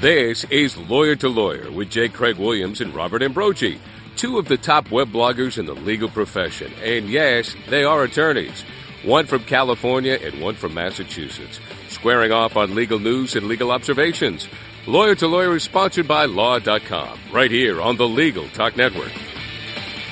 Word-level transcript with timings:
This 0.00 0.44
is 0.44 0.78
Lawyer 0.78 1.14
to 1.16 1.28
Lawyer 1.28 1.70
with 1.70 1.90
J. 1.90 2.08
Craig 2.08 2.38
Williams 2.38 2.80
and 2.80 2.94
Robert 2.94 3.20
Ambrogi, 3.20 3.78
two 4.16 4.38
of 4.38 4.48
the 4.48 4.56
top 4.56 4.90
web 4.90 5.12
bloggers 5.12 5.58
in 5.58 5.66
the 5.66 5.74
legal 5.74 6.08
profession. 6.08 6.72
And 6.82 7.06
yes, 7.10 7.54
they 7.68 7.84
are 7.84 8.04
attorneys, 8.04 8.64
one 9.04 9.26
from 9.26 9.44
California 9.44 10.18
and 10.22 10.40
one 10.40 10.54
from 10.54 10.72
Massachusetts, 10.72 11.60
squaring 11.90 12.32
off 12.32 12.56
on 12.56 12.74
legal 12.74 12.98
news 12.98 13.36
and 13.36 13.46
legal 13.46 13.70
observations. 13.70 14.48
Lawyer 14.86 15.14
to 15.16 15.26
Lawyer 15.26 15.56
is 15.56 15.64
sponsored 15.64 16.08
by 16.08 16.24
Law.com, 16.24 17.18
right 17.30 17.50
here 17.50 17.82
on 17.82 17.98
the 17.98 18.08
Legal 18.08 18.48
Talk 18.48 18.78
Network. 18.78 19.12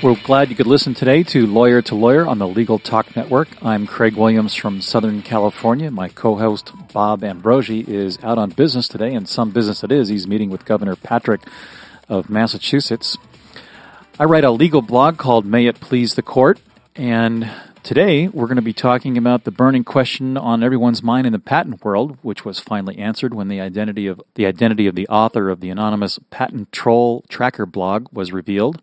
We're 0.00 0.14
glad 0.14 0.48
you 0.48 0.54
could 0.54 0.68
listen 0.68 0.94
today 0.94 1.24
to 1.24 1.44
Lawyer 1.44 1.82
to 1.82 1.96
Lawyer 1.96 2.24
on 2.24 2.38
the 2.38 2.46
Legal 2.46 2.78
Talk 2.78 3.16
Network. 3.16 3.48
I'm 3.60 3.84
Craig 3.84 4.14
Williams 4.14 4.54
from 4.54 4.80
Southern 4.80 5.22
California. 5.22 5.90
My 5.90 6.08
co-host 6.08 6.70
Bob 6.92 7.24
Ambrogi, 7.24 7.88
is 7.88 8.16
out 8.22 8.38
on 8.38 8.50
business 8.50 8.86
today, 8.86 9.12
and 9.12 9.28
some 9.28 9.50
business 9.50 9.82
it 9.82 9.90
is. 9.90 10.08
He's 10.08 10.28
meeting 10.28 10.50
with 10.50 10.64
Governor 10.64 10.94
Patrick 10.94 11.40
of 12.08 12.30
Massachusetts. 12.30 13.18
I 14.20 14.24
write 14.24 14.44
a 14.44 14.52
legal 14.52 14.82
blog 14.82 15.18
called 15.18 15.44
May 15.44 15.66
It 15.66 15.80
Please 15.80 16.14
the 16.14 16.22
Court, 16.22 16.60
and 16.94 17.50
today 17.82 18.28
we're 18.28 18.46
going 18.46 18.54
to 18.54 18.62
be 18.62 18.72
talking 18.72 19.18
about 19.18 19.42
the 19.42 19.50
burning 19.50 19.82
question 19.82 20.36
on 20.36 20.62
everyone's 20.62 21.02
mind 21.02 21.26
in 21.26 21.32
the 21.32 21.40
patent 21.40 21.84
world, 21.84 22.18
which 22.22 22.44
was 22.44 22.60
finally 22.60 22.96
answered 22.98 23.34
when 23.34 23.48
the 23.48 23.60
identity 23.60 24.06
of 24.06 24.22
the 24.34 24.46
identity 24.46 24.86
of 24.86 24.94
the 24.94 25.08
author 25.08 25.50
of 25.50 25.58
the 25.58 25.70
anonymous 25.70 26.20
patent 26.30 26.70
troll 26.70 27.24
tracker 27.28 27.66
blog 27.66 28.06
was 28.12 28.30
revealed. 28.30 28.80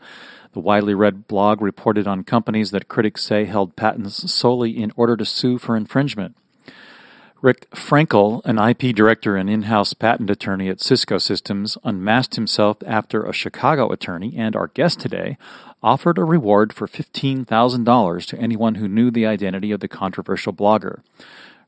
The 0.55 0.62
widely 0.62 0.94
read 0.94 1.27
blog 1.27 1.62
reported 1.62 2.08
on 2.08 2.23
companies 2.23 2.72
that 2.72 2.88
critics 2.88 3.26
say 3.26 3.44
held 3.44 3.76
patents 3.76 4.32
solely 4.32 4.81
in 4.81 4.94
order 4.95 5.18
to 5.18 5.26
sue 5.26 5.58
for 5.58 5.76
infringement. 5.76 6.38
Rick 7.41 7.70
Frankel, 7.72 8.41
an 8.45 8.58
IP 8.58 8.95
director 8.95 9.36
and 9.36 9.50
in 9.50 9.64
house 9.64 9.94
patent 9.94 10.30
attorney 10.30 10.70
at 10.70 10.80
Cisco 10.80 11.17
Systems, 11.17 11.78
unmasked 11.83 12.36
himself 12.36 12.78
after 12.86 13.26
a 13.26 13.33
Chicago 13.33 13.92
attorney 13.92 14.33
and 14.38 14.56
our 14.56 14.67
guest 14.67 15.02
today 15.02 15.38
offered 15.83 16.17
a 16.17 16.23
reward 16.23 16.72
for 16.72 16.88
$15,000 16.88 18.26
to 18.26 18.39
anyone 18.39 18.76
who 18.76 18.88
knew 18.88 19.11
the 19.11 19.26
identity 19.26 19.73
of 19.73 19.81
the 19.81 19.89
controversial 19.89 20.53
blogger. 20.53 21.02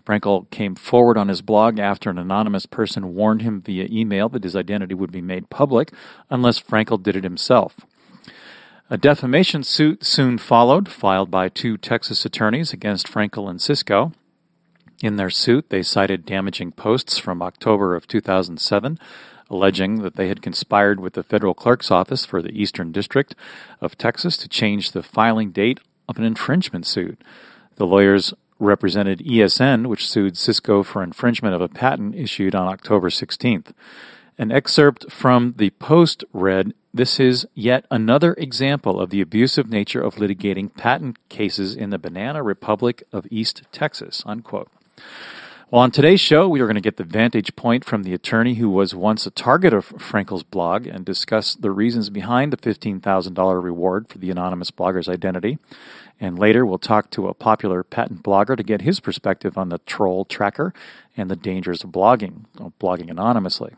Frankel 0.05 0.49
came 0.49 0.75
forward 0.75 1.17
on 1.17 1.27
his 1.27 1.41
blog 1.41 1.77
after 1.77 2.09
an 2.09 2.17
anonymous 2.17 2.65
person 2.65 3.13
warned 3.13 3.41
him 3.41 3.59
via 3.59 3.85
email 3.91 4.29
that 4.29 4.45
his 4.45 4.55
identity 4.55 4.93
would 4.93 5.11
be 5.11 5.21
made 5.21 5.49
public 5.49 5.91
unless 6.29 6.61
Frankel 6.61 7.03
did 7.03 7.17
it 7.17 7.25
himself. 7.25 7.85
A 8.89 8.97
defamation 8.97 9.63
suit 9.63 10.05
soon 10.05 10.37
followed, 10.37 10.87
filed 10.87 11.29
by 11.29 11.49
two 11.49 11.75
Texas 11.75 12.23
attorneys 12.23 12.71
against 12.71 13.07
Frankel 13.07 13.49
and 13.49 13.61
Cisco. 13.61 14.13
In 15.03 15.17
their 15.17 15.29
suit, 15.29 15.69
they 15.69 15.83
cited 15.83 16.25
damaging 16.25 16.71
posts 16.71 17.17
from 17.17 17.41
October 17.41 17.97
of 17.97 18.07
2007, 18.07 18.97
alleging 19.49 20.01
that 20.03 20.15
they 20.15 20.29
had 20.29 20.41
conspired 20.41 21.01
with 21.01 21.13
the 21.13 21.23
federal 21.23 21.53
clerk's 21.53 21.91
office 21.91 22.25
for 22.25 22.41
the 22.41 22.57
Eastern 22.57 22.93
District 22.93 23.35
of 23.81 23.97
Texas 23.97 24.37
to 24.37 24.47
change 24.47 24.91
the 24.91 25.03
filing 25.03 25.51
date 25.51 25.81
of 26.07 26.17
an 26.17 26.23
infringement 26.23 26.85
suit. 26.85 27.21
The 27.75 27.85
lawyers 27.85 28.33
represented 28.57 29.19
ESN, 29.19 29.87
which 29.87 30.07
sued 30.07 30.37
Cisco 30.37 30.81
for 30.81 31.03
infringement 31.03 31.53
of 31.53 31.61
a 31.61 31.67
patent 31.67 32.15
issued 32.15 32.55
on 32.55 32.69
October 32.69 33.09
16th. 33.09 33.73
An 34.37 34.49
excerpt 34.49 35.11
from 35.11 35.55
the 35.57 35.71
Post 35.71 36.23
read 36.31 36.73
This 36.93 37.19
is 37.19 37.45
yet 37.53 37.85
another 37.91 38.33
example 38.35 38.99
of 38.99 39.09
the 39.09 39.21
abusive 39.21 39.69
nature 39.69 40.01
of 40.01 40.15
litigating 40.15 40.73
patent 40.73 41.17
cases 41.29 41.75
in 41.75 41.89
the 41.89 41.99
banana 41.99 42.41
republic 42.41 43.03
of 43.11 43.27
East 43.29 43.63
Texas. 43.71 44.23
Unquote. 44.25 44.71
Well, 45.69 45.81
on 45.81 45.91
today's 45.91 46.21
show, 46.21 46.47
we 46.47 46.61
are 46.61 46.65
going 46.65 46.75
to 46.75 46.81
get 46.81 46.95
the 46.95 47.03
vantage 47.03 47.53
point 47.57 47.83
from 47.83 48.03
the 48.03 48.13
attorney 48.13 48.53
who 48.53 48.69
was 48.69 48.95
once 48.95 49.27
a 49.27 49.31
target 49.31 49.73
of 49.73 49.89
Frankel's 49.89 50.43
blog 50.43 50.87
and 50.87 51.03
discuss 51.03 51.55
the 51.55 51.71
reasons 51.71 52.09
behind 52.09 52.53
the 52.53 52.57
$15,000 52.57 53.61
reward 53.61 54.07
for 54.07 54.17
the 54.17 54.31
anonymous 54.31 54.71
blogger's 54.71 55.09
identity. 55.09 55.57
And 56.21 56.39
later, 56.39 56.65
we'll 56.65 56.77
talk 56.77 57.11
to 57.11 57.27
a 57.27 57.33
popular 57.33 57.83
patent 57.83 58.23
blogger 58.23 58.55
to 58.55 58.63
get 58.63 58.81
his 58.81 59.01
perspective 59.01 59.57
on 59.57 59.67
the 59.67 59.79
troll 59.79 60.23
tracker 60.23 60.73
and 61.17 61.29
the 61.29 61.35
dangers 61.35 61.83
of 61.83 61.89
blogging, 61.89 62.45
blogging 62.79 63.11
anonymously. 63.11 63.73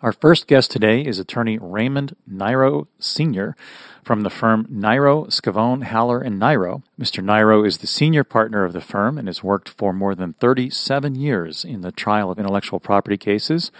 Our 0.00 0.12
first 0.12 0.46
guest 0.46 0.70
today 0.70 1.04
is 1.04 1.18
attorney 1.18 1.58
Raymond 1.60 2.14
Niro 2.30 2.86
Sr. 3.00 3.56
from 4.04 4.20
the 4.20 4.30
firm 4.30 4.64
Niro, 4.66 5.26
Scavone, 5.26 5.82
Haller, 5.82 6.20
and 6.20 6.40
Niro. 6.40 6.84
Mr. 6.96 7.20
Niro 7.20 7.66
is 7.66 7.78
the 7.78 7.88
senior 7.88 8.22
partner 8.22 8.64
of 8.64 8.72
the 8.72 8.80
firm 8.80 9.18
and 9.18 9.26
has 9.26 9.42
worked 9.42 9.68
for 9.68 9.92
more 9.92 10.14
than 10.14 10.34
37 10.34 11.16
years 11.16 11.64
in 11.64 11.80
the 11.80 11.90
trial 11.90 12.30
of 12.30 12.38
intellectual 12.38 12.78
property 12.78 13.16
cases. 13.16 13.72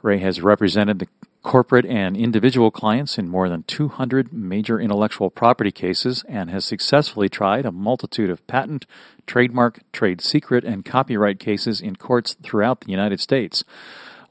Ray 0.00 0.18
has 0.18 0.40
represented 0.40 1.00
the 1.00 1.08
corporate 1.42 1.86
and 1.86 2.16
individual 2.16 2.70
clients 2.70 3.18
in 3.18 3.28
more 3.28 3.48
than 3.48 3.64
200 3.64 4.32
major 4.32 4.78
intellectual 4.78 5.28
property 5.28 5.72
cases 5.72 6.22
and 6.28 6.50
has 6.50 6.64
successfully 6.64 7.28
tried 7.28 7.66
a 7.66 7.72
multitude 7.72 8.30
of 8.30 8.46
patent, 8.46 8.86
trademark, 9.26 9.80
trade 9.90 10.20
secret, 10.20 10.62
and 10.62 10.84
copyright 10.84 11.40
cases 11.40 11.80
in 11.80 11.96
courts 11.96 12.36
throughout 12.44 12.82
the 12.82 12.92
United 12.92 13.18
States. 13.18 13.64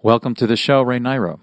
Welcome 0.04 0.36
to 0.36 0.48
the 0.48 0.58
show, 0.58 0.82
Ray 0.82 1.00
Niro. 1.00 1.40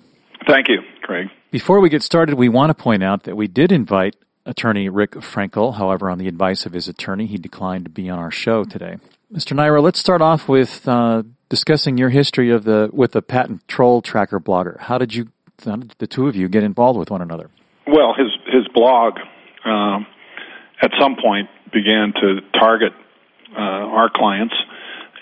Thank 0.46 0.68
you, 0.68 0.82
Craig. 1.00 1.28
Before 1.50 1.80
we 1.80 1.88
get 1.88 2.02
started, 2.02 2.34
we 2.34 2.50
want 2.50 2.68
to 2.68 2.74
point 2.74 3.02
out 3.02 3.22
that 3.22 3.34
we 3.34 3.48
did 3.48 3.72
invite 3.72 4.16
attorney 4.44 4.90
Rick 4.90 5.12
Frankel. 5.12 5.76
However, 5.78 6.10
on 6.10 6.18
the 6.18 6.28
advice 6.28 6.66
of 6.66 6.74
his 6.74 6.86
attorney, 6.86 7.24
he 7.24 7.38
declined 7.38 7.86
to 7.86 7.90
be 7.90 8.10
on 8.10 8.18
our 8.18 8.30
show 8.30 8.64
today. 8.64 8.98
Mr. 9.32 9.56
Niro, 9.56 9.82
let's 9.82 9.98
start 9.98 10.20
off 10.20 10.46
with 10.46 10.86
uh, 10.86 11.22
discussing 11.48 11.96
your 11.96 12.10
history 12.10 12.50
of 12.50 12.64
the 12.64 12.90
with 12.92 13.12
the 13.12 13.22
patent 13.22 13.66
troll 13.66 14.02
tracker 14.02 14.38
blogger. 14.38 14.78
How 14.78 14.98
did 14.98 15.14
you, 15.14 15.28
how 15.64 15.76
did 15.76 15.94
the 15.96 16.06
two 16.06 16.28
of 16.28 16.36
you, 16.36 16.46
get 16.50 16.62
involved 16.62 16.98
with 16.98 17.10
one 17.10 17.22
another? 17.22 17.48
Well, 17.86 18.12
his 18.14 18.28
his 18.52 18.68
blog 18.74 19.14
um, 19.64 20.06
at 20.82 20.90
some 21.00 21.16
point 21.16 21.48
began 21.72 22.12
to 22.20 22.40
target 22.58 22.92
uh, 23.56 23.58
our 23.58 24.10
clients 24.14 24.54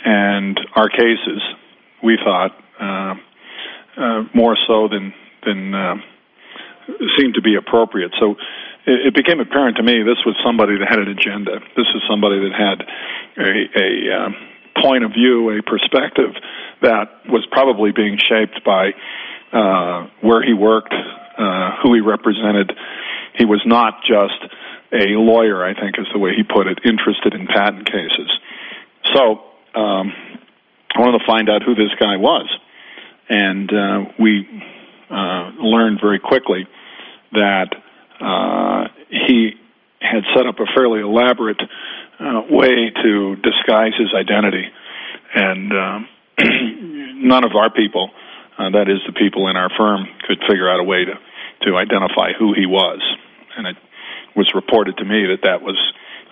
and 0.05 0.59
our 0.75 0.89
cases. 0.89 1.41
We 2.03 2.19
thought. 2.25 2.51
Uh, 3.99 4.03
uh, 4.09 4.23
more 4.35 4.57
so 4.67 4.89
than 4.89 5.13
than 5.45 5.75
uh, 5.75 5.97
seemed 7.19 7.35
to 7.35 7.43
be 7.43 7.57
appropriate. 7.57 8.13
So 8.19 8.33
it, 8.87 9.09
it 9.09 9.15
became 9.15 9.41
apparent 9.41 9.77
to 9.77 9.83
me 9.83 10.03
this 10.03 10.25
was 10.25 10.37
somebody 10.45 10.79
that 10.79 10.89
had 10.89 10.99
an 10.99 11.09
agenda. 11.09 11.61
This 11.77 11.87
is 11.95 12.03
somebody 12.09 12.39
that 12.41 12.55
had 12.55 12.87
a, 13.39 13.51
a 13.79 14.25
um, 14.25 14.37
point 14.83 15.05
of 15.05 15.13
view, 15.13 15.51
a 15.51 15.63
perspective 15.63 16.35
that 16.83 17.27
was 17.29 17.47
probably 17.51 17.93
being 17.93 18.19
shaped 18.19 18.65
by 18.65 18.91
uh, 19.53 20.07
where 20.21 20.43
he 20.43 20.53
worked, 20.53 20.95
uh, 20.95 21.77
who 21.83 21.95
he 21.95 22.01
represented. 22.01 22.73
He 23.37 23.45
was 23.45 23.63
not 23.67 24.03
just 24.03 24.39
a 24.93 25.15
lawyer, 25.19 25.65
I 25.65 25.75
think 25.75 25.99
is 25.99 26.07
the 26.13 26.19
way 26.19 26.35
he 26.35 26.43
put 26.43 26.67
it, 26.67 26.79
interested 26.85 27.35
in 27.35 27.47
patent 27.47 27.87
cases. 27.87 28.31
So 29.15 29.43
um, 29.75 30.13
I 30.95 31.01
wanted 31.01 31.19
to 31.19 31.27
find 31.27 31.49
out 31.51 31.63
who 31.63 31.75
this 31.75 31.93
guy 31.99 32.17
was 32.17 32.49
and 33.29 33.71
uh, 33.73 34.05
we 34.19 34.47
uh, 35.11 35.51
learned 35.61 35.99
very 36.01 36.19
quickly 36.19 36.67
that 37.33 37.75
uh, 38.21 38.89
he 39.11 39.53
had 40.01 40.23
set 40.35 40.47
up 40.47 40.57
a 40.61 40.67
fairly 40.75 41.01
elaborate 41.01 41.61
uh, 42.21 42.43
way 42.51 42.91
to 43.03 43.37
disguise 43.37 43.93
his 43.99 44.13
identity, 44.15 44.65
and 45.35 45.73
uh, 45.73 45.99
none 47.15 47.45
of 47.45 47.53
our 47.55 47.71
people, 47.71 48.11
uh, 48.59 48.71
that 48.71 48.89
is, 48.89 48.99
the 49.07 49.13
people 49.13 49.49
in 49.49 49.57
our 49.57 49.71
firm, 49.77 50.07
could 50.27 50.39
figure 50.49 50.69
out 50.69 50.81
a 50.81 50.85
way 50.85 51.05
to 51.05 51.15
to 51.61 51.77
identify 51.77 52.33
who 52.39 52.55
he 52.55 52.67
was, 52.67 53.03
and 53.57 53.67
it 53.67 53.77
was 54.37 54.53
reported 54.55 54.97
to 54.97 55.05
me 55.05 55.27
that 55.27 55.43
that 55.43 55.61
was 55.61 55.77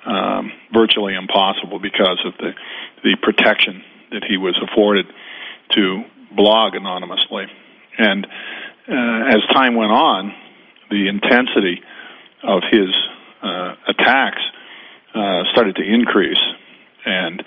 um, 0.07 0.53
virtually 0.73 1.15
impossible 1.15 1.81
because 1.81 2.21
of 2.25 2.33
the 2.39 2.53
the 3.03 3.17
protection 3.21 3.83
that 4.13 4.23
he 4.23 4.37
was 4.37 4.57
afforded 4.63 5.07
to 5.71 6.05
blog 6.35 6.75
anonymously. 6.75 7.47
And 7.99 8.27
uh, 8.89 9.35
as 9.35 9.43
time 9.55 9.75
went 9.75 9.93
on, 9.93 10.33
the 10.91 11.09
intensity 11.09 11.83
of 12.43 12.63
his 12.71 12.95
uh, 13.43 13.75
attacks 13.89 14.43
uh, 15.15 15.45
started 15.53 15.77
to 15.77 15.83
increase, 15.83 16.41
and 17.05 17.43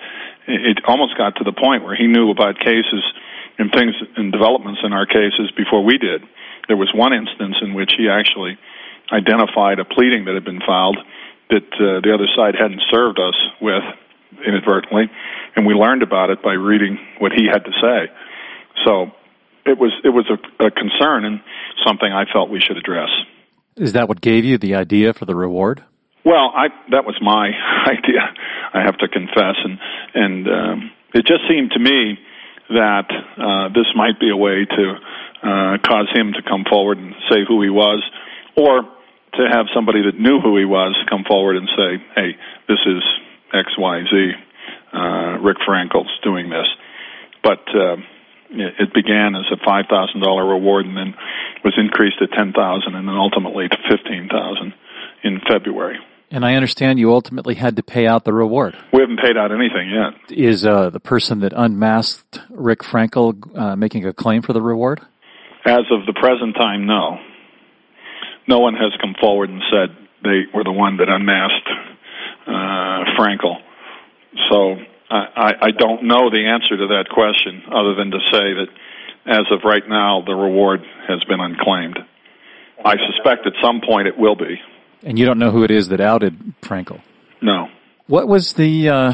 it 0.46 0.78
almost 0.86 1.16
got 1.16 1.36
to 1.36 1.44
the 1.44 1.52
point 1.52 1.84
where 1.84 1.94
he 1.94 2.06
knew 2.06 2.30
about 2.30 2.58
cases 2.58 3.04
and 3.58 3.70
things 3.72 3.94
and 4.16 4.32
developments 4.32 4.80
in 4.82 4.92
our 4.92 5.06
cases 5.06 5.50
before 5.56 5.84
we 5.84 5.98
did. 5.98 6.22
There 6.68 6.76
was 6.76 6.90
one 6.94 7.12
instance 7.12 7.56
in 7.62 7.74
which 7.74 7.92
he 7.96 8.08
actually 8.08 8.58
identified 9.12 9.78
a 9.78 9.84
pleading 9.84 10.24
that 10.24 10.34
had 10.34 10.44
been 10.44 10.60
filed 10.66 10.98
that 11.50 11.66
uh, 11.74 12.00
the 12.00 12.12
other 12.14 12.28
side 12.34 12.54
hadn't 12.54 12.82
served 12.90 13.18
us 13.18 13.34
with 13.60 13.82
inadvertently, 14.46 15.10
and 15.56 15.66
we 15.66 15.74
learned 15.74 16.02
about 16.02 16.30
it 16.30 16.42
by 16.42 16.54
reading 16.54 16.98
what 17.18 17.32
he 17.32 17.46
had 17.46 17.64
to 17.64 17.72
say. 17.80 18.12
So 18.84 19.12
it 19.66 19.78
was 19.78 19.92
it 20.04 20.10
was 20.10 20.26
a, 20.30 20.66
a 20.66 20.70
concern 20.70 21.24
and 21.24 21.40
something 21.84 22.10
I 22.10 22.24
felt 22.32 22.50
we 22.50 22.60
should 22.60 22.76
address. 22.76 23.10
Is 23.76 23.92
that 23.92 24.08
what 24.08 24.20
gave 24.20 24.44
you 24.44 24.58
the 24.58 24.74
idea 24.74 25.12
for 25.12 25.24
the 25.24 25.34
reward? 25.34 25.82
Well, 26.24 26.52
I 26.54 26.68
that 26.90 27.04
was 27.04 27.16
my 27.22 27.50
idea. 27.86 28.34
I 28.74 28.82
have 28.82 28.98
to 28.98 29.08
confess, 29.08 29.56
and 29.64 29.78
and 30.14 30.48
um, 30.48 30.90
it 31.14 31.26
just 31.26 31.42
seemed 31.48 31.72
to 31.72 31.78
me 31.78 32.18
that 32.70 33.08
uh, 33.10 33.68
this 33.68 33.86
might 33.96 34.20
be 34.20 34.30
a 34.30 34.36
way 34.36 34.64
to 34.64 34.94
uh, 35.42 35.78
cause 35.82 36.08
him 36.14 36.32
to 36.34 36.42
come 36.42 36.64
forward 36.68 36.98
and 36.98 37.14
say 37.30 37.38
who 37.46 37.62
he 37.62 37.70
was, 37.70 38.02
or 38.56 38.82
to 38.82 39.42
have 39.50 39.66
somebody 39.74 40.02
that 40.02 40.18
knew 40.18 40.40
who 40.40 40.56
he 40.58 40.64
was 40.64 40.94
come 41.08 41.24
forward 41.26 41.56
and 41.56 41.68
say, 41.76 42.04
"Hey, 42.14 42.36
this 42.68 42.80
is 42.86 43.02
X, 43.54 43.72
Y, 43.78 44.02
Z. 44.10 44.32
Uh, 44.92 45.38
Rick 45.40 45.58
Frankel's 45.66 46.12
doing 46.22 46.50
this." 46.50 46.66
But 47.42 47.64
uh, 47.74 47.96
it 48.52 48.92
began 48.92 49.34
as 49.34 49.44
a 49.52 49.56
five 49.64 49.86
thousand 49.88 50.20
dollar 50.20 50.46
reward, 50.46 50.86
and 50.86 50.96
then 50.96 51.14
was 51.64 51.74
increased 51.76 52.18
to 52.18 52.26
ten 52.26 52.52
thousand, 52.52 52.94
and 52.94 53.06
then 53.06 53.14
ultimately 53.14 53.68
to 53.68 53.76
fifteen 53.88 54.28
thousand 54.28 54.74
in 55.22 55.40
February. 55.48 55.98
And 56.32 56.44
I 56.44 56.54
understand 56.54 57.00
you 57.00 57.12
ultimately 57.12 57.56
had 57.56 57.76
to 57.76 57.82
pay 57.82 58.06
out 58.06 58.24
the 58.24 58.32
reward. 58.32 58.76
We 58.92 59.00
haven't 59.00 59.18
paid 59.18 59.36
out 59.36 59.50
anything 59.50 59.90
yet. 59.90 60.38
Is 60.38 60.64
uh, 60.64 60.90
the 60.90 61.00
person 61.00 61.40
that 61.40 61.52
unmasked 61.56 62.40
Rick 62.50 62.80
Frankel 62.80 63.58
uh, 63.58 63.74
making 63.74 64.06
a 64.06 64.12
claim 64.12 64.42
for 64.42 64.52
the 64.52 64.62
reward? 64.62 65.00
As 65.66 65.82
of 65.90 66.06
the 66.06 66.12
present 66.12 66.54
time, 66.54 66.86
no. 66.86 67.18
No 68.46 68.60
one 68.60 68.74
has 68.74 68.92
come 69.00 69.14
forward 69.20 69.50
and 69.50 69.60
said 69.72 69.96
they 70.22 70.42
were 70.54 70.62
the 70.62 70.72
one 70.72 70.98
that 70.98 71.08
unmasked 71.08 71.68
uh, 72.46 73.18
Frankel. 73.18 73.56
So 74.50 74.76
I, 75.10 75.52
I 75.60 75.70
don't 75.72 76.04
know 76.04 76.30
the 76.30 76.46
answer 76.46 76.76
to 76.76 76.86
that 76.88 77.06
question 77.10 77.62
other 77.72 77.94
than 77.94 78.10
to 78.12 78.18
say 78.30 78.54
that 78.54 78.68
as 79.26 79.46
of 79.50 79.60
right 79.64 79.86
now, 79.88 80.22
the 80.24 80.34
reward 80.34 80.80
has 81.08 81.22
been 81.24 81.40
unclaimed. 81.40 81.98
I 82.84 82.94
suspect 83.06 83.46
at 83.46 83.52
some 83.62 83.80
point 83.86 84.08
it 84.08 84.16
will 84.16 84.36
be. 84.36 84.60
And 85.02 85.18
you 85.18 85.26
don't 85.26 85.38
know 85.38 85.50
who 85.50 85.64
it 85.64 85.70
is 85.70 85.88
that 85.88 86.00
outed 86.00 86.38
Frankel? 86.62 87.00
No. 87.42 87.68
What 88.06 88.28
was 88.28 88.54
the 88.54 88.88
uh, 88.88 89.12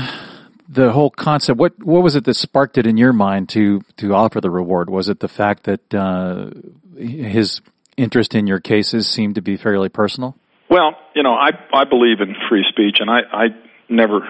the 0.68 0.92
whole 0.92 1.10
concept? 1.10 1.58
What 1.58 1.82
what 1.84 2.02
was 2.02 2.14
it 2.16 2.24
that 2.24 2.34
sparked 2.34 2.78
it 2.78 2.86
in 2.86 2.96
your 2.96 3.12
mind 3.12 3.48
to 3.50 3.82
to 3.98 4.14
offer 4.14 4.40
the 4.40 4.50
reward? 4.50 4.90
Was 4.90 5.08
it 5.08 5.20
the 5.20 5.28
fact 5.28 5.64
that 5.64 5.94
uh, 5.94 6.50
his 6.96 7.60
interest 7.96 8.34
in 8.34 8.46
your 8.46 8.60
cases 8.60 9.08
seemed 9.08 9.36
to 9.36 9.42
be 9.42 9.56
fairly 9.56 9.88
personal? 9.88 10.36
Well, 10.70 10.96
you 11.14 11.22
know, 11.22 11.34
I 11.34 11.50
I 11.72 11.84
believe 11.84 12.20
in 12.20 12.34
free 12.48 12.64
speech, 12.68 12.98
and 13.00 13.10
I 13.10 13.20
I 13.32 13.46
never 13.88 14.20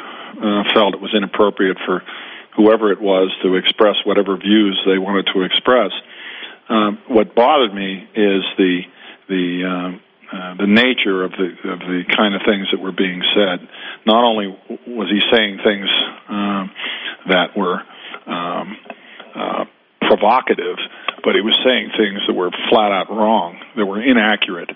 uh, 0.42 0.62
felt 0.74 0.94
it 0.94 1.00
was 1.00 1.14
inappropriate 1.14 1.78
for 1.84 2.02
whoever 2.56 2.90
it 2.90 3.00
was 3.00 3.30
to 3.42 3.56
express 3.56 3.96
whatever 4.04 4.36
views 4.36 4.80
they 4.86 4.98
wanted 4.98 5.28
to 5.34 5.42
express. 5.42 5.90
Um, 6.68 6.98
what 7.08 7.34
bothered 7.34 7.74
me 7.74 8.08
is 8.14 8.42
the 8.56 8.80
the 9.28 9.64
um, 9.64 10.00
uh, 10.32 10.54
the 10.58 10.66
nature 10.66 11.22
of 11.22 11.32
the 11.32 11.70
of 11.70 11.78
the 11.80 12.02
kind 12.16 12.34
of 12.34 12.42
things 12.46 12.66
that 12.72 12.80
were 12.80 12.92
being 12.92 13.22
said. 13.34 13.68
Not 14.06 14.24
only 14.24 14.48
was 14.86 15.08
he 15.10 15.20
saying 15.30 15.58
things 15.62 15.88
um, 16.28 16.70
that 17.28 17.56
were 17.56 17.82
um, 18.26 18.76
uh, 19.34 19.64
provocative, 20.00 20.76
but 21.22 21.34
he 21.34 21.40
was 21.40 21.56
saying 21.64 21.90
things 21.96 22.20
that 22.26 22.34
were 22.34 22.50
flat 22.68 22.90
out 22.90 23.10
wrong, 23.10 23.58
that 23.76 23.86
were 23.86 24.02
inaccurate. 24.02 24.70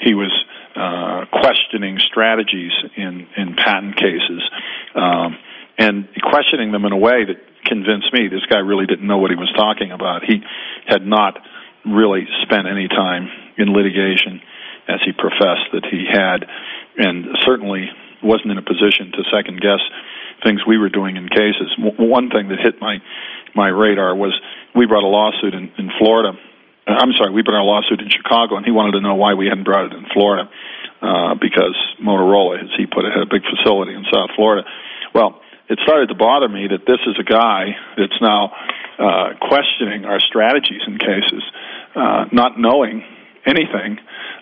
He 0.00 0.14
was 0.14 0.32
uh, 0.76 1.24
questioning 1.32 1.98
strategies 1.98 2.72
in 2.96 3.26
in 3.36 3.56
patent 3.56 3.96
cases, 3.96 4.42
um, 4.94 5.36
and 5.78 6.08
questioning 6.22 6.72
them 6.72 6.84
in 6.84 6.92
a 6.92 6.96
way 6.96 7.24
that 7.24 7.36
convinced 7.64 8.12
me 8.12 8.28
this 8.28 8.44
guy 8.48 8.58
really 8.58 8.86
didn't 8.86 9.06
know 9.06 9.18
what 9.18 9.30
he 9.30 9.36
was 9.36 9.52
talking 9.56 9.90
about. 9.90 10.22
He 10.24 10.42
had 10.86 11.06
not 11.06 11.38
really 11.84 12.26
spent 12.42 12.66
any 12.66 12.88
time 12.88 13.28
in 13.58 13.72
litigation 13.72 14.40
as 14.88 15.00
he 15.04 15.12
professed 15.12 15.72
that 15.72 15.84
he 15.90 16.04
had, 16.06 16.46
and 16.96 17.26
certainly 17.44 17.88
wasn't 18.22 18.50
in 18.50 18.58
a 18.58 18.62
position 18.62 19.12
to 19.12 19.24
second 19.32 19.60
guess 19.60 19.80
things 20.44 20.60
we 20.66 20.78
were 20.78 20.88
doing 20.88 21.16
in 21.16 21.28
cases. 21.28 21.72
One 21.78 22.30
thing 22.30 22.48
that 22.48 22.60
hit 22.60 22.80
my 22.80 22.98
my 23.54 23.68
radar 23.68 24.14
was 24.14 24.38
we 24.74 24.86
brought 24.86 25.02
a 25.02 25.08
lawsuit 25.08 25.54
in, 25.54 25.72
in 25.78 25.90
Florida 25.98 26.32
I'm 26.86 27.12
sorry, 27.18 27.32
we 27.32 27.42
brought 27.42 27.60
a 27.60 27.66
lawsuit 27.66 28.00
in 28.00 28.08
Chicago, 28.08 28.56
and 28.56 28.64
he 28.64 28.70
wanted 28.70 28.92
to 28.92 29.00
know 29.00 29.14
why 29.16 29.34
we 29.34 29.46
hadn't 29.46 29.64
brought 29.64 29.86
it 29.86 29.92
in 29.92 30.06
Florida, 30.14 30.48
uh, 31.02 31.34
because 31.34 31.74
Motorola, 32.00 32.62
as 32.62 32.70
he 32.78 32.86
put 32.86 33.04
it, 33.04 33.12
had 33.12 33.22
a 33.22 33.30
big 33.30 33.42
facility 33.42 33.92
in 33.92 34.04
South 34.12 34.30
Florida. 34.36 34.62
Well, 35.12 35.40
it 35.68 35.80
started 35.82 36.08
to 36.10 36.14
bother 36.14 36.48
me 36.48 36.68
that 36.70 36.86
this 36.86 37.02
is 37.06 37.18
a 37.18 37.24
guy 37.24 37.74
that's 37.98 38.20
now 38.22 38.52
uh, 38.98 39.34
questioning 39.42 40.04
our 40.04 40.20
strategies 40.20 40.80
in 40.86 40.98
cases, 40.98 41.42
uh, 41.96 42.26
not 42.30 42.58
knowing 42.58 43.02
anything 43.44 43.98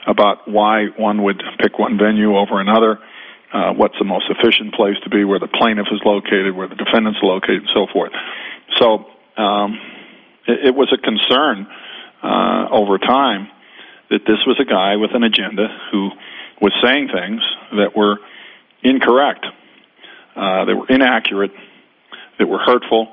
about 0.07 0.47
why 0.47 0.87
one 0.99 1.23
would 1.25 1.43
pick 1.61 1.79
one 1.79 1.97
venue 1.97 2.37
over 2.37 2.61
another, 2.61 2.99
uh, 3.53 3.73
what's 3.73 3.97
the 3.99 4.05
most 4.05 4.27
efficient 4.29 4.75
place 4.75 4.97
to 5.05 5.09
be, 5.09 5.25
where 5.25 5.39
the 5.39 5.49
plaintiff 5.49 5.87
is 5.91 6.01
located, 6.05 6.55
where 6.55 6.69
the 6.69 6.77
defendant's 6.77 7.21
located, 7.23 7.65
and 7.65 7.73
so 7.73 7.87
forth. 7.91 8.13
So 8.77 9.09
um, 9.41 9.81
it, 10.47 10.69
it 10.69 10.75
was 10.75 10.93
a 10.93 11.01
concern 11.01 11.67
uh, 12.25 12.69
over 12.71 12.99
time 12.99 13.49
that 14.11 14.21
this 14.27 14.39
was 14.47 14.59
a 14.61 14.65
guy 14.65 14.97
with 14.97 15.11
an 15.15 15.23
agenda 15.23 15.69
who 15.93 16.11
was 16.61 16.73
saying 16.83 17.09
things 17.13 17.43
that 17.73 17.97
were 17.97 18.17
incorrect, 18.83 19.45
uh, 20.37 20.65
that 20.65 20.75
were 20.75 20.89
inaccurate, 20.89 21.53
that 22.39 22.47
were 22.47 22.59
hurtful, 22.59 23.09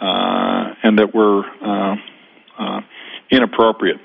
uh, 0.00 0.74
and 0.82 0.98
that 0.98 1.14
were 1.14 1.44
uh, 1.62 1.96
uh, 2.58 2.80
inappropriate. 3.30 4.00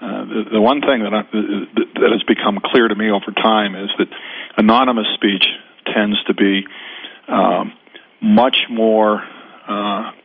Uh, 0.00 0.24
the, 0.24 0.44
the 0.52 0.60
one 0.60 0.82
thing 0.82 1.02
that, 1.02 1.14
I, 1.14 1.22
that 1.32 2.10
has 2.12 2.22
become 2.24 2.58
clear 2.62 2.88
to 2.88 2.94
me 2.94 3.10
over 3.10 3.32
time 3.32 3.74
is 3.74 3.88
that 3.98 4.08
anonymous 4.58 5.06
speech 5.14 5.44
tends 5.86 6.22
to 6.24 6.34
be 6.34 6.66
um, 7.28 7.72
much 8.20 8.58
more 8.68 9.22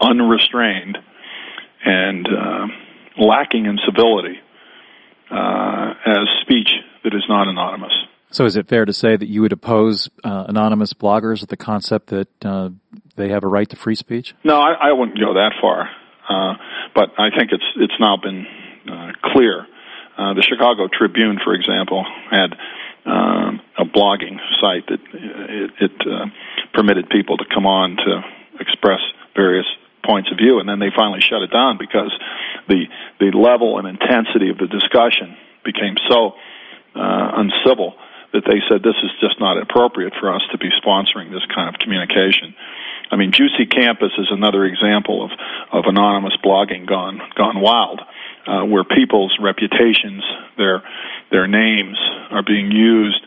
unrestrained 0.02 0.98
and 1.86 2.28
uh, 2.28 2.68
lacking 3.20 3.66
in 3.66 3.78
civility 3.86 4.40
uh, 5.32 5.94
as 6.06 6.28
speech 6.42 6.70
that 7.04 7.14
is 7.14 7.24
not 7.30 7.48
anonymous. 7.48 7.94
So, 8.32 8.46
is 8.46 8.56
it 8.56 8.68
fair 8.68 8.86
to 8.86 8.94
say 8.94 9.16
that 9.16 9.28
you 9.28 9.42
would 9.42 9.52
oppose 9.52 10.10
uh, 10.24 10.46
anonymous 10.48 10.94
bloggers 10.94 11.42
with 11.42 11.50
the 11.50 11.58
concept 11.58 12.08
that 12.08 12.46
uh, 12.46 12.70
they 13.16 13.30
have 13.30 13.44
a 13.44 13.48
right 13.48 13.68
to 13.70 13.76
free 13.76 13.96
speech? 13.96 14.36
No, 14.44 14.60
I, 14.60 14.90
I 14.90 14.92
wouldn't 14.92 15.20
go 15.20 15.34
that 15.34 15.54
far, 15.60 15.90
uh, 16.30 16.54
but 16.94 17.10
I 17.18 17.30
think 17.36 17.52
it's 17.52 17.64
it's 17.78 17.94
now 18.00 18.18
been 18.18 18.46
uh, 18.88 19.12
clear. 19.34 19.66
Uh, 20.16 20.34
the 20.34 20.44
Chicago 20.44 20.88
Tribune, 20.92 21.40
for 21.44 21.54
example, 21.54 22.06
had 22.30 22.54
um, 23.06 23.62
a 23.78 23.86
blogging 23.86 24.38
site 24.62 24.86
that 24.88 25.00
it, 25.14 25.72
it 25.80 26.32
permitted 26.74 27.10
people 27.10 27.38
to 27.38 27.46
come 27.52 27.66
on 27.66 27.96
to 27.96 28.22
express 28.60 29.00
various 29.36 29.66
points 30.04 30.32
of 30.32 30.38
view, 30.38 30.60
and 30.60 30.68
then 30.68 30.80
they 30.80 30.92
finally 30.96 31.22
shut 31.22 31.42
it 31.42 31.52
down 31.52 31.78
because 31.78 32.12
the 32.68 32.86
the 33.20 33.32
level 33.32 33.78
and 33.78 33.88
intensity 33.88 34.50
of 34.50 34.58
the 34.58 34.68
discussion 34.68 35.36
became 35.64 35.96
so 36.10 36.34
uh, 36.96 37.44
uncivil 37.44 37.96
that 38.34 38.46
they 38.46 38.62
said 38.70 38.84
this 38.84 38.98
is 39.04 39.12
just 39.20 39.40
not 39.40 39.58
appropriate 39.58 40.14
for 40.20 40.34
us 40.34 40.42
to 40.52 40.58
be 40.58 40.70
sponsoring 40.78 41.32
this 41.32 41.46
kind 41.54 41.68
of 41.68 41.80
communication. 41.80 42.54
I 43.12 43.16
mean, 43.16 43.32
Juicy 43.32 43.66
Campus 43.66 44.12
is 44.18 44.28
another 44.30 44.66
example 44.66 45.26
of 45.26 45.32
of 45.72 45.86
anonymous 45.88 46.38
blogging 46.44 46.86
gone 46.88 47.22
gone 47.36 47.60
wild, 47.60 48.02
uh, 48.48 48.64
where 48.66 48.84
people's 48.84 49.36
reputations, 49.42 50.24
their 50.58 50.84
their 51.32 51.48
names, 51.48 51.98
are 52.32 52.44
being 52.44 52.72
used 52.72 53.26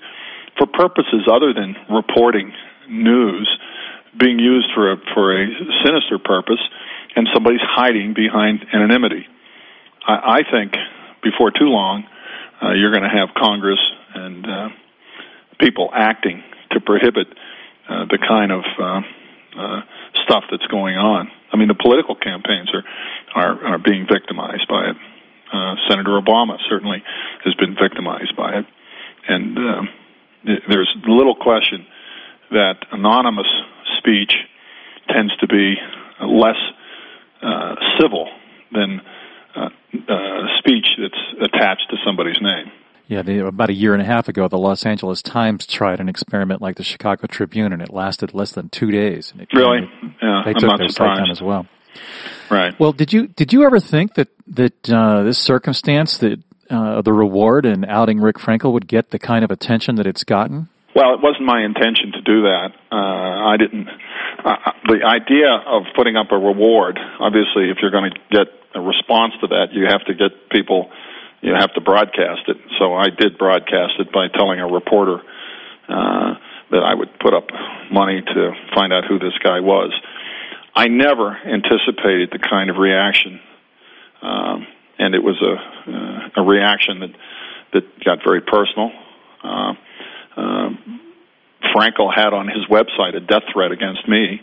for 0.56 0.66
purposes 0.66 1.26
other 1.30 1.52
than 1.52 1.74
reporting 1.90 2.52
news 2.88 3.48
being 4.18 4.38
used 4.38 4.68
for 4.74 4.92
a, 4.92 4.96
for 5.14 5.36
a 5.36 5.46
sinister 5.84 6.18
purpose, 6.18 6.60
and 7.16 7.28
somebody's 7.32 7.60
hiding 7.62 8.14
behind 8.14 8.64
anonymity. 8.72 9.26
I, 10.06 10.40
I 10.40 10.50
think 10.50 10.74
before 11.22 11.50
too 11.50 11.68
long, 11.68 12.04
uh, 12.62 12.72
you're 12.72 12.92
going 12.92 13.02
to 13.02 13.16
have 13.16 13.30
Congress 13.36 13.80
and 14.14 14.46
uh, 14.46 14.68
people 15.60 15.90
acting 15.94 16.42
to 16.70 16.80
prohibit 16.80 17.28
uh, 17.88 18.04
the 18.06 18.18
kind 18.18 18.52
of 18.52 18.62
uh, 18.78 19.00
uh, 19.58 19.80
stuff 20.24 20.44
that's 20.50 20.66
going 20.66 20.96
on. 20.96 21.30
I 21.52 21.56
mean, 21.56 21.68
the 21.68 21.74
political 21.74 22.14
campaigns 22.14 22.70
are 22.72 22.84
are, 23.34 23.64
are 23.64 23.78
being 23.78 24.06
victimized 24.10 24.68
by 24.68 24.90
it. 24.90 24.96
Uh, 25.52 25.74
Senator 25.88 26.20
Obama 26.20 26.56
certainly 26.68 27.02
has 27.44 27.54
been 27.54 27.74
victimized 27.80 28.36
by 28.36 28.58
it, 28.58 28.66
and 29.28 29.56
there's 30.68 30.88
little 31.06 31.34
question 31.34 31.86
that 32.50 32.76
anonymous 32.92 33.46
speech 34.02 34.32
tends 35.08 35.34
to 35.38 35.46
be 35.46 35.74
less 36.20 36.56
uh, 37.42 37.74
civil 38.00 38.28
than 38.72 39.00
uh, 39.56 39.68
uh, 40.08 40.46
speech 40.58 40.86
that's 41.00 41.52
attached 41.52 41.86
to 41.90 41.96
somebody's 42.04 42.40
name. 42.40 42.70
Yeah, 43.08 43.22
the, 43.22 43.46
about 43.46 43.68
a 43.68 43.74
year 43.74 43.92
and 43.92 44.00
a 44.00 44.06
half 44.06 44.28
ago, 44.28 44.48
the 44.48 44.56
Los 44.58 44.86
Angeles 44.86 45.20
Times 45.22 45.66
tried 45.66 46.00
an 46.00 46.08
experiment 46.08 46.62
like 46.62 46.76
the 46.76 46.84
Chicago 46.84 47.26
Tribune, 47.26 47.72
and 47.72 47.82
it 47.82 47.92
lasted 47.92 48.32
less 48.32 48.52
than 48.52 48.68
two 48.70 48.90
days. 48.90 49.32
And 49.32 49.42
it, 49.42 49.48
really? 49.52 49.80
yeah, 50.22 50.42
they 50.44 50.50
I'm 50.50 50.54
took 50.54 50.70
not 50.70 50.78
their 50.78 50.88
surprised. 50.88 51.18
down 51.18 51.30
as 51.30 51.42
well. 51.42 51.66
Right. 52.48 52.78
Well, 52.78 52.92
did 52.92 53.12
you 53.12 53.26
did 53.26 53.52
you 53.52 53.64
ever 53.64 53.80
think 53.80 54.14
that 54.14 54.28
that 54.46 54.90
uh, 54.90 55.24
this 55.24 55.38
circumstance 55.38 56.18
that 56.18 56.42
uh, 56.70 57.02
the 57.02 57.12
reward 57.12 57.66
in 57.66 57.84
outing 57.84 58.18
Rick 58.18 58.36
Frankel 58.36 58.72
would 58.72 58.86
get 58.86 59.10
the 59.10 59.18
kind 59.18 59.44
of 59.44 59.50
attention 59.50 59.96
that 59.96 60.06
it's 60.06 60.24
gotten? 60.24 60.68
Well, 60.94 61.14
it 61.14 61.20
wasn't 61.22 61.46
my 61.46 61.64
intention 61.64 62.12
to 62.12 62.20
do 62.20 62.42
that. 62.42 62.72
Uh, 62.92 63.48
I 63.48 63.56
didn't 63.56 63.88
uh, 64.44 64.72
the 64.88 65.04
idea 65.04 65.48
of 65.48 65.84
putting 65.94 66.16
up 66.16 66.32
a 66.32 66.36
reward, 66.36 66.98
obviously, 67.20 67.70
if 67.70 67.78
you're 67.80 67.90
going 67.90 68.10
to 68.10 68.18
get 68.30 68.48
a 68.74 68.80
response 68.80 69.34
to 69.40 69.46
that, 69.48 69.72
you 69.72 69.86
have 69.86 70.04
to 70.06 70.14
get 70.14 70.50
people, 70.50 70.90
you 71.40 71.54
have 71.54 71.72
to 71.74 71.80
broadcast 71.80 72.48
it. 72.48 72.56
So 72.78 72.94
I 72.94 73.08
did 73.08 73.38
broadcast 73.38 73.94
it 73.98 74.12
by 74.12 74.28
telling 74.28 74.60
a 74.60 74.66
reporter 74.66 75.18
uh, 75.88 76.34
that 76.70 76.82
I 76.82 76.94
would 76.94 77.18
put 77.20 77.34
up 77.34 77.48
money 77.90 78.22
to 78.22 78.52
find 78.74 78.92
out 78.92 79.04
who 79.04 79.18
this 79.18 79.36
guy 79.42 79.60
was. 79.60 79.92
I 80.74 80.88
never 80.88 81.30
anticipated 81.30 82.30
the 82.32 82.38
kind 82.38 82.70
of 82.70 82.76
reaction, 82.76 83.40
um, 84.22 84.66
and 84.98 85.14
it 85.14 85.22
was 85.22 85.36
a 85.42 85.90
uh, 85.90 86.42
a 86.42 86.42
reaction 86.42 87.00
that 87.00 87.10
that 87.74 88.04
got 88.04 88.18
very 88.24 88.40
personal. 88.40 88.90
Uh, 89.44 89.74
uh, 90.36 90.70
Frankel 91.74 92.12
had 92.14 92.32
on 92.32 92.48
his 92.48 92.64
website 92.70 93.16
a 93.16 93.20
death 93.20 93.42
threat 93.52 93.72
against 93.72 94.06
me, 94.08 94.40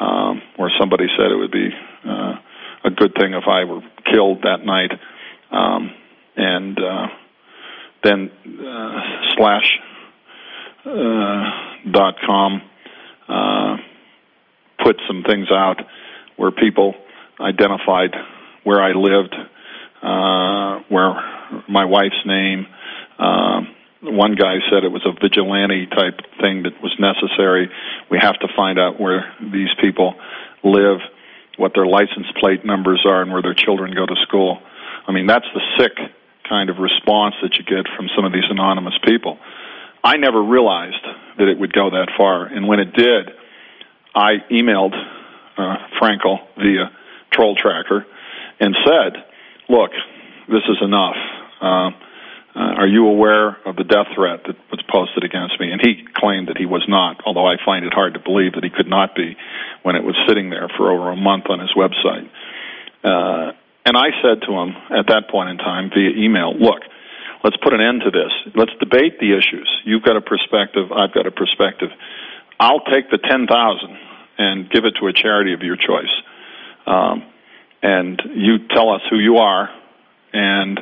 um, 0.00 0.42
where 0.56 0.70
somebody 0.78 1.06
said 1.16 1.30
it 1.30 1.36
would 1.36 1.50
be 1.50 1.70
uh, 2.06 2.34
a 2.84 2.90
good 2.90 3.14
thing 3.18 3.34
if 3.34 3.44
I 3.48 3.64
were 3.64 3.80
killed 4.12 4.42
that 4.42 4.64
night, 4.64 4.92
um, 5.50 5.92
and 6.36 6.78
uh, 6.78 7.06
then 8.04 8.30
uh, 8.46 9.00
slash 9.36 9.78
uh, 10.84 11.90
dot 11.90 12.14
com 12.26 12.62
uh, 13.28 13.76
put 14.84 14.96
some 15.06 15.22
things 15.24 15.48
out 15.50 15.80
where 16.36 16.50
people 16.50 16.94
identified 17.40 18.14
where 18.64 18.80
I 18.82 18.92
lived, 18.92 19.34
uh, 20.02 20.82
where 20.88 21.14
my 21.68 21.84
wife's 21.84 22.24
name. 22.24 22.66
Um, 23.18 23.74
one 24.02 24.34
guy 24.34 24.58
said 24.70 24.84
it 24.84 24.92
was 24.92 25.04
a 25.04 25.12
vigilante 25.12 25.86
type 25.86 26.20
thing 26.40 26.62
that 26.62 26.80
was 26.82 26.94
necessary. 26.98 27.68
We 28.10 28.18
have 28.20 28.38
to 28.40 28.48
find 28.54 28.78
out 28.78 29.00
where 29.00 29.34
these 29.40 29.70
people 29.80 30.14
live, 30.62 30.98
what 31.56 31.72
their 31.74 31.86
license 31.86 32.26
plate 32.38 32.64
numbers 32.64 33.04
are, 33.06 33.22
and 33.22 33.32
where 33.32 33.42
their 33.42 33.54
children 33.54 33.94
go 33.94 34.06
to 34.06 34.14
school. 34.22 34.60
I 35.06 35.12
mean, 35.12 35.26
that's 35.26 35.46
the 35.52 35.62
sick 35.78 35.96
kind 36.48 36.70
of 36.70 36.78
response 36.78 37.34
that 37.42 37.58
you 37.58 37.64
get 37.64 37.86
from 37.96 38.08
some 38.14 38.24
of 38.24 38.32
these 38.32 38.46
anonymous 38.48 38.94
people. 39.04 39.38
I 40.02 40.16
never 40.16 40.42
realized 40.42 41.04
that 41.38 41.48
it 41.48 41.58
would 41.58 41.72
go 41.72 41.90
that 41.90 42.08
far, 42.16 42.46
and 42.46 42.68
when 42.68 42.78
it 42.78 42.92
did, 42.94 43.30
I 44.14 44.36
emailed 44.50 44.94
uh, 45.56 45.76
Frankel 46.00 46.38
via 46.56 46.90
Troll 47.32 47.56
Tracker 47.56 48.06
and 48.60 48.76
said, 48.84 49.24
"Look, 49.68 49.90
this 50.48 50.62
is 50.68 50.76
enough." 50.80 51.16
Uh, 51.60 51.90
uh, 52.56 52.80
are 52.80 52.86
you 52.86 53.06
aware 53.06 53.56
of 53.66 53.76
the 53.76 53.84
death 53.84 54.08
threat 54.14 54.40
that 54.46 54.56
was 54.70 54.82
posted 54.90 55.22
against 55.22 55.60
me? 55.60 55.70
And 55.70 55.80
he 55.80 56.04
claimed 56.14 56.48
that 56.48 56.56
he 56.56 56.66
was 56.66 56.84
not, 56.88 57.20
although 57.26 57.46
I 57.46 57.56
find 57.64 57.84
it 57.84 57.92
hard 57.92 58.14
to 58.14 58.20
believe 58.20 58.54
that 58.54 58.64
he 58.64 58.70
could 58.70 58.88
not 58.88 59.14
be 59.14 59.36
when 59.82 59.96
it 59.96 60.02
was 60.02 60.16
sitting 60.26 60.50
there 60.50 60.68
for 60.76 60.90
over 60.90 61.10
a 61.10 61.16
month 61.16 61.44
on 61.50 61.60
his 61.60 61.70
website. 61.76 62.26
Uh, 63.04 63.52
and 63.84 63.96
I 63.96 64.10
said 64.22 64.42
to 64.48 64.52
him 64.52 64.74
at 64.90 65.06
that 65.08 65.30
point 65.30 65.50
in 65.50 65.58
time 65.58 65.90
via 65.94 66.10
email, 66.16 66.56
look, 66.56 66.80
let's 67.44 67.56
put 67.62 67.74
an 67.74 67.80
end 67.80 68.02
to 68.02 68.10
this. 68.10 68.32
Let's 68.56 68.72
debate 68.80 69.20
the 69.20 69.36
issues. 69.36 69.68
You've 69.84 70.02
got 70.02 70.16
a 70.16 70.20
perspective, 70.20 70.90
I've 70.90 71.12
got 71.12 71.26
a 71.26 71.30
perspective. 71.30 71.90
I'll 72.58 72.80
take 72.80 73.10
the 73.10 73.18
10,000 73.18 73.48
and 74.38 74.70
give 74.70 74.84
it 74.84 74.94
to 75.00 75.06
a 75.06 75.12
charity 75.12 75.52
of 75.52 75.60
your 75.60 75.76
choice. 75.76 76.12
Um, 76.86 77.24
and 77.82 78.20
you 78.34 78.66
tell 78.68 78.90
us 78.90 79.02
who 79.10 79.18
you 79.18 79.36
are, 79.36 79.70
and 80.32 80.80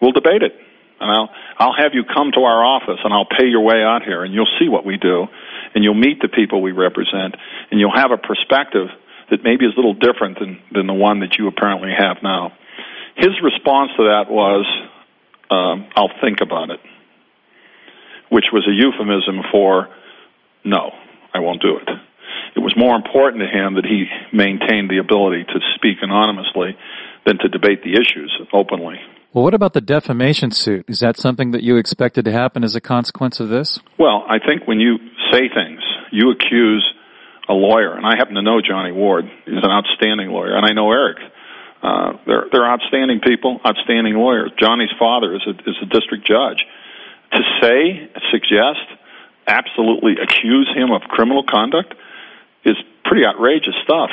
we'll 0.00 0.12
debate 0.12 0.42
it 0.42 0.63
and 1.04 1.12
I'll 1.12 1.28
I'll 1.58 1.76
have 1.76 1.92
you 1.92 2.02
come 2.04 2.32
to 2.32 2.40
our 2.40 2.64
office 2.64 2.98
and 3.04 3.12
I'll 3.12 3.28
pay 3.28 3.46
your 3.46 3.60
way 3.60 3.84
out 3.84 4.02
here 4.02 4.24
and 4.24 4.32
you'll 4.32 4.50
see 4.58 4.68
what 4.68 4.84
we 4.84 4.96
do 4.96 5.26
and 5.74 5.84
you'll 5.84 5.94
meet 5.94 6.20
the 6.20 6.28
people 6.28 6.62
we 6.62 6.72
represent 6.72 7.36
and 7.70 7.78
you'll 7.78 7.94
have 7.94 8.10
a 8.10 8.16
perspective 8.16 8.88
that 9.30 9.44
maybe 9.44 9.66
is 9.66 9.72
a 9.74 9.76
little 9.76 9.94
different 9.94 10.38
than 10.38 10.58
than 10.72 10.86
the 10.86 10.94
one 10.94 11.20
that 11.20 11.36
you 11.38 11.46
apparently 11.46 11.90
have 11.96 12.16
now. 12.22 12.52
His 13.16 13.30
response 13.42 13.92
to 13.96 14.04
that 14.04 14.26
was, 14.28 14.66
um, 15.50 15.86
"I'll 15.94 16.12
think 16.20 16.40
about 16.40 16.70
it," 16.70 16.80
which 18.30 18.46
was 18.52 18.66
a 18.66 18.72
euphemism 18.72 19.44
for, 19.52 19.88
"No, 20.64 20.94
I 21.32 21.40
won't 21.40 21.62
do 21.62 21.76
it." 21.76 21.88
It 22.56 22.60
was 22.60 22.76
more 22.76 22.96
important 22.96 23.42
to 23.42 23.48
him 23.48 23.74
that 23.74 23.84
he 23.84 24.08
maintained 24.32 24.88
the 24.88 24.98
ability 24.98 25.44
to 25.44 25.60
speak 25.74 25.98
anonymously 26.02 26.76
than 27.24 27.38
to 27.38 27.48
debate 27.48 27.82
the 27.82 27.94
issues 27.94 28.32
openly. 28.52 29.00
Well, 29.34 29.42
what 29.42 29.52
about 29.52 29.72
the 29.72 29.80
defamation 29.80 30.52
suit? 30.52 30.84
Is 30.86 31.00
that 31.00 31.16
something 31.16 31.50
that 31.50 31.64
you 31.64 31.76
expected 31.76 32.24
to 32.26 32.30
happen 32.30 32.62
as 32.62 32.76
a 32.76 32.80
consequence 32.80 33.40
of 33.40 33.48
this? 33.48 33.80
Well, 33.98 34.24
I 34.28 34.38
think 34.38 34.68
when 34.68 34.78
you 34.78 34.98
say 35.32 35.50
things, 35.52 35.82
you 36.12 36.30
accuse 36.30 36.86
a 37.48 37.52
lawyer, 37.52 37.94
and 37.94 38.06
I 38.06 38.14
happen 38.16 38.36
to 38.36 38.42
know 38.42 38.60
Johnny 38.60 38.92
Ward. 38.92 39.24
He's 39.44 39.58
an 39.58 39.72
outstanding 39.72 40.28
lawyer, 40.28 40.54
and 40.54 40.64
I 40.64 40.70
know 40.70 40.92
Eric. 40.92 41.18
Uh, 41.82 42.12
they're 42.24 42.46
they're 42.52 42.64
outstanding 42.64 43.20
people, 43.20 43.58
outstanding 43.66 44.14
lawyers. 44.14 44.52
Johnny's 44.58 44.94
father 45.00 45.34
is 45.34 45.42
a 45.48 45.50
is 45.68 45.76
a 45.82 45.86
district 45.86 46.26
judge. 46.26 46.64
To 47.32 47.42
say, 47.60 48.08
suggest, 48.30 48.86
absolutely 49.48 50.14
accuse 50.22 50.70
him 50.76 50.92
of 50.92 51.02
criminal 51.10 51.42
conduct 51.42 51.92
is 52.64 52.76
pretty 53.04 53.26
outrageous 53.26 53.74
stuff. 53.82 54.10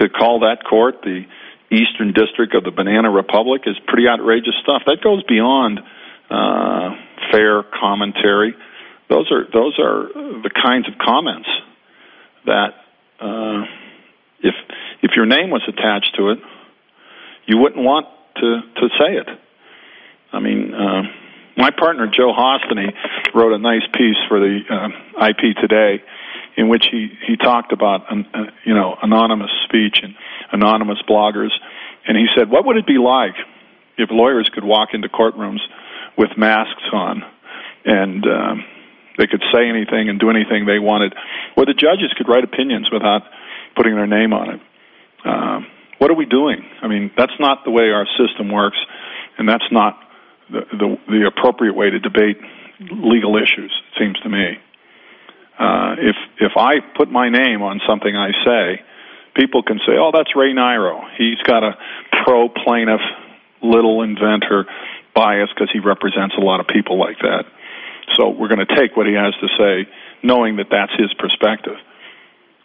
To 0.00 0.08
call 0.08 0.40
that 0.40 0.64
court 0.68 0.96
the 1.02 1.24
Eastern 1.70 2.12
District 2.12 2.54
of 2.54 2.64
the 2.64 2.70
Banana 2.70 3.10
Republic 3.10 3.62
is 3.66 3.76
pretty 3.86 4.08
outrageous 4.08 4.54
stuff. 4.62 4.82
That 4.86 5.00
goes 5.02 5.22
beyond 5.24 5.80
uh, 6.30 6.90
fair 7.30 7.62
commentary. 7.62 8.54
Those 9.08 9.30
are 9.30 9.44
those 9.52 9.78
are 9.78 10.08
the 10.42 10.50
kinds 10.50 10.88
of 10.88 10.94
comments 10.98 11.48
that 12.46 12.74
uh, 13.20 13.64
if 14.40 14.54
if 15.02 15.12
your 15.16 15.26
name 15.26 15.50
was 15.50 15.62
attached 15.68 16.14
to 16.16 16.30
it, 16.30 16.38
you 17.46 17.58
wouldn't 17.58 17.82
want 17.84 18.06
to 18.36 18.60
to 18.76 18.88
say 18.98 19.16
it. 19.16 19.28
I 20.32 20.40
mean, 20.40 20.72
uh, 20.74 21.02
my 21.56 21.70
partner 21.70 22.06
Joe 22.06 22.32
Hosteny 22.32 22.92
wrote 23.34 23.52
a 23.52 23.58
nice 23.58 23.86
piece 23.92 24.18
for 24.28 24.38
the 24.40 24.60
uh, 24.70 25.26
IP 25.28 25.56
Today 25.56 26.02
in 26.56 26.68
which 26.68 26.86
he 26.90 27.08
he 27.26 27.36
talked 27.36 27.72
about 27.72 28.10
uh, 28.10 28.44
you 28.64 28.74
know 28.74 28.96
anonymous 29.02 29.50
speech 29.64 30.00
and 30.02 30.14
anonymous 30.52 30.98
bloggers, 31.08 31.52
and 32.06 32.16
he 32.16 32.26
said, 32.36 32.50
"What 32.50 32.66
would 32.66 32.76
it 32.76 32.86
be 32.86 32.98
like 32.98 33.34
if 33.98 34.10
lawyers 34.10 34.50
could 34.54 34.64
walk 34.64 34.90
into 34.92 35.08
courtrooms 35.08 35.60
with 36.16 36.30
masks 36.36 36.82
on, 36.92 37.22
and 37.84 38.24
um, 38.26 38.64
they 39.18 39.26
could 39.26 39.42
say 39.52 39.68
anything 39.68 40.08
and 40.08 40.18
do 40.18 40.30
anything 40.30 40.66
they 40.66 40.78
wanted, 40.78 41.14
or 41.56 41.66
the 41.66 41.74
judges 41.74 42.12
could 42.16 42.28
write 42.28 42.44
opinions 42.44 42.88
without 42.92 43.22
putting 43.76 43.94
their 43.94 44.06
name 44.06 44.32
on 44.32 44.50
it?" 44.50 44.60
Um, 45.24 45.66
what 45.98 46.10
are 46.10 46.14
we 46.14 46.24
doing? 46.24 46.64
I 46.82 46.88
mean, 46.88 47.10
that's 47.16 47.38
not 47.38 47.64
the 47.64 47.70
way 47.70 47.90
our 47.90 48.06
system 48.16 48.50
works, 48.50 48.78
and 49.36 49.46
that's 49.46 49.70
not 49.70 50.00
the, 50.50 50.60
the, 50.72 50.96
the 51.06 51.26
appropriate 51.26 51.76
way 51.76 51.90
to 51.90 51.98
debate 51.98 52.38
legal 52.80 53.36
issues. 53.36 53.70
It 53.70 53.98
seems 53.98 54.18
to 54.20 54.28
me. 54.28 54.56
Uh, 55.58 55.96
if 55.98 56.16
if 56.40 56.52
I 56.56 56.80
put 56.96 57.10
my 57.10 57.28
name 57.28 57.60
on 57.60 57.80
something 57.86 58.16
I 58.16 58.30
say, 58.44 58.80
people 59.34 59.62
can 59.62 59.78
say, 59.86 59.96
"Oh, 59.98 60.10
that's 60.12 60.34
Ray 60.36 60.52
Niro. 60.52 61.02
He's 61.16 61.40
got 61.42 61.62
a 61.64 61.76
pro 62.24 62.48
plaintiff, 62.48 63.00
little 63.62 64.02
inventor 64.02 64.66
bias 65.14 65.50
because 65.54 65.70
he 65.72 65.80
represents 65.80 66.34
a 66.36 66.40
lot 66.40 66.60
of 66.60 66.66
people 66.68 66.98
like 66.98 67.18
that." 67.20 67.46
So 68.16 68.28
we're 68.28 68.48
going 68.48 68.66
to 68.66 68.74
take 68.76 68.96
what 68.96 69.06
he 69.06 69.14
has 69.14 69.34
to 69.40 69.48
say, 69.58 69.88
knowing 70.22 70.56
that 70.56 70.70
that's 70.70 70.92
his 70.98 71.12
perspective. 71.14 71.76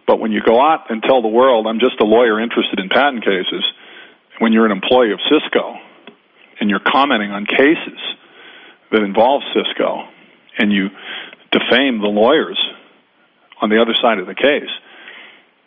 But 0.07 0.19
when 0.19 0.31
you 0.31 0.41
go 0.41 0.61
out 0.61 0.89
and 0.89 1.01
tell 1.03 1.21
the 1.21 1.27
world, 1.27 1.67
"I'm 1.67 1.79
just 1.79 1.99
a 1.99 2.05
lawyer 2.05 2.39
interested 2.39 2.79
in 2.79 2.89
patent 2.89 3.23
cases," 3.23 3.63
when 4.39 4.53
you're 4.53 4.65
an 4.65 4.71
employee 4.71 5.11
of 5.11 5.19
Cisco 5.29 5.79
and 6.59 6.69
you're 6.69 6.79
commenting 6.79 7.31
on 7.31 7.45
cases 7.45 7.99
that 8.91 9.01
involve 9.01 9.43
Cisco, 9.53 10.07
and 10.57 10.71
you 10.71 10.89
defame 11.51 11.99
the 11.99 12.07
lawyers 12.07 12.57
on 13.61 13.69
the 13.69 13.81
other 13.81 13.93
side 14.01 14.19
of 14.19 14.27
the 14.27 14.35
case. 14.35 14.69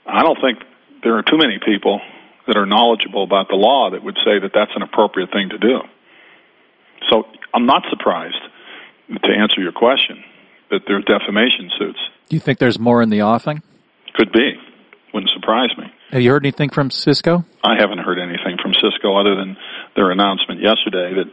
I 0.07 0.23
don't 0.23 0.41
think 0.41 0.59
there 1.03 1.17
are 1.17 1.23
too 1.23 1.39
many 1.39 1.59
people 1.65 2.01
that 2.47 2.57
are 2.57 2.67
knowledgeable 2.67 3.23
about 3.23 3.49
the 3.49 3.57
law 3.57 3.91
that 3.91 4.03
would 4.03 4.17
say 4.25 4.39
that 4.41 4.53
that's 4.55 4.73
an 4.75 4.83
appropriate 4.83 5.31
thing 5.33 5.51
to 5.51 5.59
do. 5.59 5.81
So 7.11 7.25
I'm 7.55 7.67
not 7.67 7.85
surprised, 7.91 8.41
to 9.09 9.31
answer 9.31 9.61
your 9.61 9.73
question, 9.73 10.25
that 10.71 10.81
there 10.87 10.97
are 10.97 11.03
defamation 11.03 11.71
suits. 11.79 11.99
Do 12.29 12.37
you 12.37 12.41
think 12.41 12.59
there's 12.59 12.79
more 12.79 13.03
in 13.03 13.11
the 13.11 13.23
offing? 13.23 13.63
Could 14.15 14.33
be. 14.33 14.55
Wouldn't 15.15 15.33
surprise 15.33 15.71
me. 15.79 15.85
Have 16.11 16.23
you 16.23 16.31
heard 16.31 16.45
anything 16.45 16.71
from 16.71 16.91
Cisco? 16.91 17.45
I 17.65 17.77
haven't 17.79 17.99
heard 17.99 18.19
anything 18.19 18.57
from 18.61 18.75
Cisco 18.75 19.17
other 19.17 19.35
than 19.37 19.57
their 19.97 20.11
announcement 20.11 20.61
yesterday 20.61 21.15
that 21.15 21.31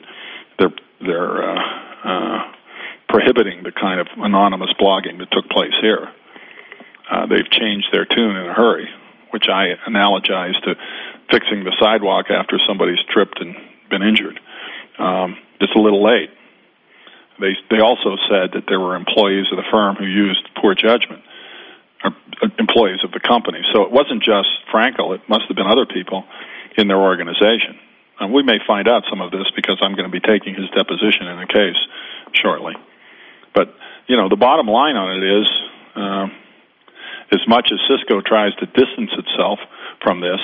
they're 0.60 0.74
they're 1.02 1.44
uh, 1.44 1.62
uh, 2.06 2.40
prohibiting 3.10 3.64
the 3.64 3.72
kind 3.72 4.00
of 4.00 4.08
anonymous 4.18 4.70
blogging 4.80 5.20
that 5.20 5.30
took 5.32 5.50
place 5.50 5.74
here 5.82 6.08
uh, 7.10 7.26
they've 7.28 7.50
changed 7.52 7.88
their 7.92 8.06
tune 8.06 8.36
in 8.36 8.50
a 8.50 8.54
hurry, 8.54 8.88
which 9.36 9.52
I 9.52 9.76
analogize 9.84 10.56
to 10.64 10.80
fixing 11.28 11.68
the 11.68 11.76
sidewalk 11.76 12.32
after 12.32 12.56
somebody's 12.64 13.04
tripped 13.12 13.36
and 13.44 13.52
been 13.92 14.02
injured. 14.02 14.40
Um, 14.98 15.36
it's 15.60 15.76
a 15.76 15.84
little 15.84 16.00
late. 16.00 16.32
They 17.44 17.52
they 17.68 17.84
also 17.84 18.16
said 18.32 18.56
that 18.56 18.64
there 18.72 18.80
were 18.80 18.96
employees 18.96 19.52
of 19.52 19.60
the 19.60 19.68
firm 19.68 20.00
who 20.00 20.08
used 20.08 20.48
poor 20.56 20.72
judgment. 20.74 21.20
Uh, 22.00 22.16
uh 22.40 22.48
employees 22.60 23.04
of 23.04 23.12
the 23.12 23.20
company. 23.20 23.60
So 23.76 23.84
it 23.84 23.92
wasn't 23.92 24.24
just 24.24 24.48
Frankel; 24.72 25.12
it 25.12 25.28
must 25.28 25.52
have 25.52 25.58
been 25.60 25.68
other 25.68 25.86
people 25.86 26.24
in 26.78 26.88
their 26.88 27.04
organization. 27.04 27.76
And 28.22 28.32
we 28.32 28.42
may 28.42 28.64
find 28.66 28.88
out 28.88 29.04
some 29.10 29.20
of 29.20 29.32
this 29.32 29.52
because 29.54 29.84
I'm 29.84 30.00
going 30.00 30.08
to 30.08 30.16
be 30.16 30.24
taking 30.24 30.56
his 30.56 30.72
deposition 30.72 31.28
in 31.28 31.44
the 31.44 31.52
case 31.52 31.80
shortly. 32.32 32.80
But 33.52 33.76
you 34.08 34.16
know, 34.16 34.30
the 34.30 34.40
bottom 34.40 34.68
line 34.68 34.96
on 34.96 35.12
it 35.20 35.24
is, 35.28 35.48
uh, 36.00 36.28
as 37.36 37.44
much 37.48 37.70
as 37.72 37.80
Cisco 37.92 38.22
tries 38.22 38.56
to 38.56 38.66
distance 38.66 39.12
itself 39.20 39.60
from 40.02 40.22
this, 40.22 40.40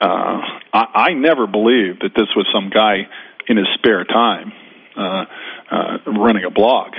uh, 0.00 0.38
I, 0.72 0.84
I 0.94 1.12
never 1.14 1.46
believed 1.46 2.02
that 2.02 2.12
this 2.14 2.28
was 2.36 2.46
some 2.52 2.68
guy 2.68 3.08
in 3.48 3.56
his 3.56 3.66
spare 3.74 4.04
time 4.04 4.52
uh, 4.96 5.24
uh, 5.70 5.98
running 6.06 6.44
a 6.44 6.50
blog. 6.50 6.92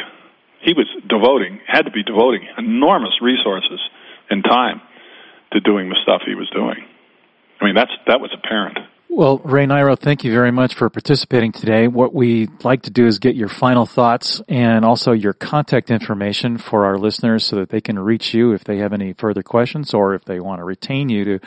He 0.61 0.73
was 0.73 0.87
devoting, 1.07 1.59
had 1.67 1.85
to 1.85 1.91
be 1.91 2.03
devoting 2.03 2.47
enormous 2.57 3.21
resources 3.21 3.79
and 4.29 4.43
time 4.43 4.81
to 5.53 5.59
doing 5.59 5.89
the 5.89 5.99
stuff 6.01 6.21
he 6.25 6.35
was 6.35 6.49
doing. 6.49 6.83
I 7.61 7.65
mean, 7.65 7.75
that's 7.75 7.91
that 8.07 8.19
was 8.19 8.31
apparent. 8.33 8.77
Well, 9.09 9.39
Ray 9.39 9.65
Niro, 9.65 9.97
thank 9.97 10.23
you 10.23 10.31
very 10.31 10.51
much 10.51 10.75
for 10.75 10.89
participating 10.89 11.51
today. 11.51 11.87
What 11.87 12.13
we'd 12.13 12.63
like 12.63 12.83
to 12.83 12.91
do 12.91 13.07
is 13.07 13.19
get 13.19 13.35
your 13.35 13.47
final 13.47 13.85
thoughts 13.85 14.41
and 14.47 14.83
also 14.83 15.11
your 15.13 15.33
contact 15.33 15.89
information 15.89 16.57
for 16.57 16.85
our 16.85 16.97
listeners 16.97 17.45
so 17.45 17.55
that 17.55 17.69
they 17.69 17.81
can 17.81 17.97
reach 17.97 18.33
you 18.33 18.51
if 18.51 18.65
they 18.65 18.77
have 18.77 18.93
any 18.93 19.13
further 19.13 19.41
questions 19.41 19.93
or 19.93 20.13
if 20.13 20.25
they 20.25 20.39
want 20.39 20.59
to 20.59 20.65
retain 20.65 21.09
you 21.09 21.23
to 21.25 21.39